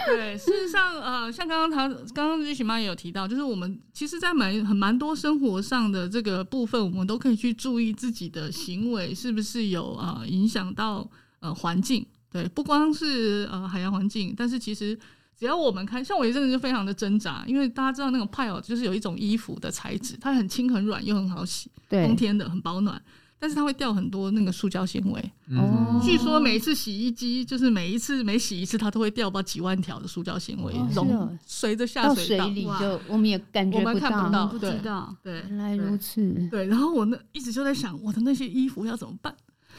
[0.06, 11.08] 对，事实上，呃，像刚刚他刚刚瑞雪妈也有提到，就是我们其实，在蛮很蛮多生活上的这个部分，我们都可以去注意自己的行为是不是有啊、呃、影响到
[11.40, 12.04] 呃环境。
[12.34, 14.98] 对，不光是呃海洋环境，但是其实
[15.38, 23.00] 只要我们看，像我一阵子就非常的挣扎，因为大家知道那种 pile 就是有一种衣服的材质，它很轻很软又很好洗，对，冬天的很保暖，
[23.38, 25.32] 但是它会掉很多那个塑胶纤维。
[25.56, 36.48] 哦，据说每一次洗衣机就是每一次每洗一次，它都会掉把几万条的塑胶纤维，溶随着下水道到水里就我们也感觉我们看不到，不知道，对，原来如此。
[36.50, 39.32] 对，然后我那一直就在想，我的那些衣服要怎么办？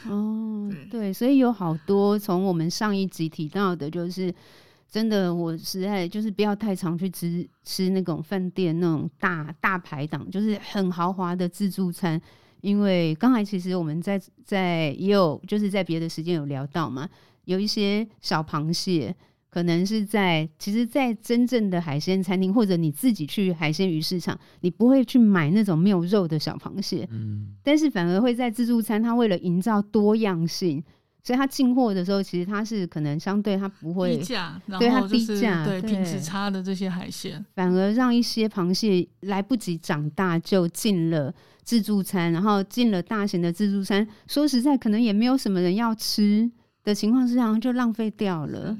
[0.08, 4.32] 哦，对，所以有好多从我们上一集提到的，就是
[4.90, 12.20] 真的，我实在就是不要太常去吃吃那种饭店那种大大排档，就是很豪华的自助餐。
[12.60, 17.08] 因为刚才其实我们在在也有就是在别的时间有聊到嘛，
[17.44, 19.14] 有一些小螃蟹。
[19.56, 30.84] 可能是在，其实，在真正的海鲜餐厅，或者你自己去海鲜鱼市场，你不会去买那种没有肉的小螃蟹，嗯，但是反而会在自助餐，它为了营造多样性，
[31.22, 46.50] 所以它进货的时候，其实它是可能相对它不会低价，对它低价，对品质差的这些海鲜，反而让一些螃蟹来不及长大就进了自助餐，然后进了大型的自助餐，说实在，可能也没有什么人要吃
[46.84, 48.76] 的情况之下，就浪费掉了。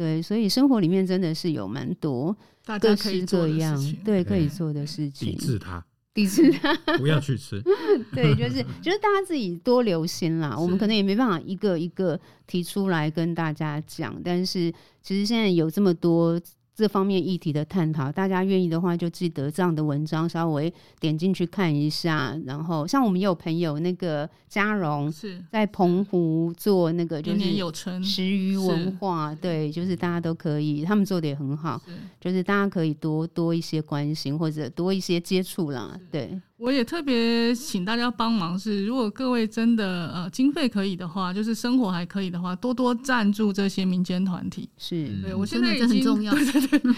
[0.00, 2.34] 对，所以生活里面真的是有蛮多
[2.80, 5.84] 各式各样对可以做的事情，抵制它，
[6.14, 7.62] 抵制它， 不要去吃。
[8.14, 10.56] 对，就是就是大家自己多留心啦。
[10.58, 14.72] 我们可能也没办法一个一个提出来跟大家讲，但是
[15.02, 16.40] 其实现在有这么多。
[16.80, 22.34] 这方面议题的探讨，大家愿意的话，就记得这样的文章稍微点进去看一下。
[22.46, 31.78] 然后，像我们也有朋友那个嘉荣是在澎湖做那个，就是食鱼文化，对，就是大家都可以，他们做的也很好，
[32.18, 36.40] 就是大家可以多多一些关心或者多一些接触啦，对。
[36.60, 44.68] 我也特别请大家帮忙，是如果各位真的呃经费可以的话，就是生活还可以的话，多多赞助这些民间团体。
[44.76, 46.34] 是，对我现在已经很重要。
[46.34, 46.92] 对对对，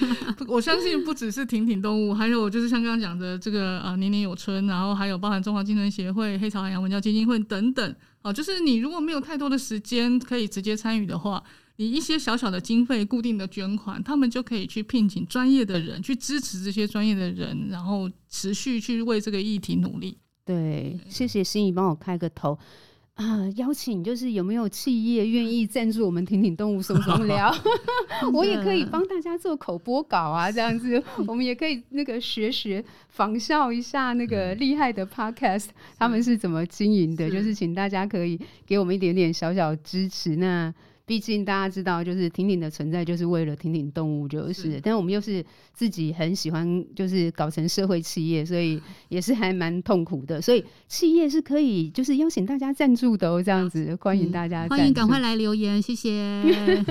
[0.49, 7.95] 我相信不只是挺挺动物，还有就是像刚刚讲的这个呃年年有春，然后还有包含中华精神协会、黑潮海洋文教基金会等等。
[8.23, 11.41] 啊，就是你如果没有太多的时间可以直接参与的话。
[11.77, 20.19] 你一些小小的经费、固定的捐款，他们就可以去聘请专业的人去支持这些专业的人，然后持续去为这个议题努力。
[20.45, 22.59] 对，谢谢心怡帮我开个头
[23.15, 23.49] 啊！
[23.57, 27.55] 邀请就是有没有企业愿意赞助我们挺挺动物什么什么聊？
[28.35, 35.69] 我也可以帮大家做口播稿啊，这样子 我们也可以那个学学仿效一下那个厉害的 podcast，
[35.99, 37.31] 他们是怎么经营的？
[37.31, 40.37] 就是请大家可以给我们一点点小小支持。
[40.37, 40.73] 那。
[41.13, 44.55] 毕竟大家知道，就是婷婷的存在，就是为了婷婷动物，就是。
[44.55, 45.45] 是但我们又是
[45.75, 50.41] 自己很喜欢，就是搞成社会企业，所以 也是还蛮痛苦的。
[50.41, 54.69] 所以企业是可以，就是邀请大家赞助的哦，这样子欢迎大家、嗯。
[54.71, 56.43] 欢迎赶快来留言，谢谢。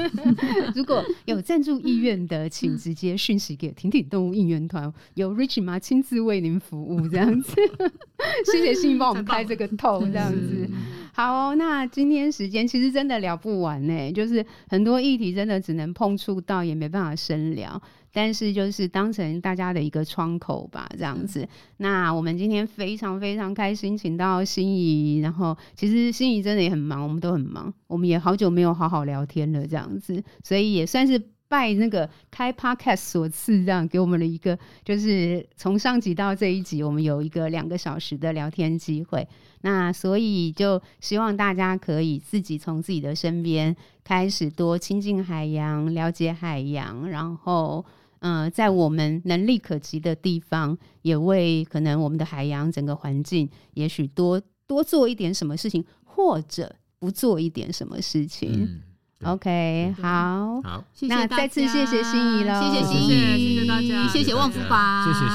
[0.76, 7.56] 如果有赞助意愿的，请直接讯息给婷婷动物应援团，由 Rich 妈亲自为您服务，这样子。
[8.52, 10.70] 谢谢心怡帮我们开这个头，这样子。
[11.14, 17.82] 好哦，那今天时间其实真的聊不完呢，就是很多议题真的只能碰触到，也没办法深聊。
[18.14, 21.48] 但是就是当成大家的一个窗口吧，这样子。
[21.78, 25.20] 那我们今天非常非常开心，请到心仪。
[25.20, 30.22] 然后其实心仪真的也很忙，我们都很忙，我们也好久没有好好聊天了，这样子。
[30.44, 31.22] 所以也算是。
[31.52, 39.28] 拜那个开 podcast 所赐，这样给我们的一个，就是从上集到这一集，我们有一个两个小时的聊天机会。
[39.64, 47.86] 那所以就希望大家可以自己从自己的身边开始多亲近海洋，了解海洋，然后
[48.20, 58.64] 嗯、呃，在我们能力可及的地方，也为可能我们的海洋整个环境，也许多多做一点什么事情，或者不做一点什么事情。
[58.64, 58.82] 嗯
[59.24, 63.68] OK，好，好，那再次谢谢心怡了，谢谢心怡，谢谢。
[63.68, 65.32] 大家，谢谢旺福爸，谢谢谢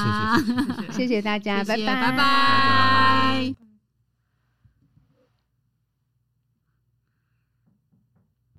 [0.91, 3.66] 谢谢谢，谢谢大家，拜拜，拜拜。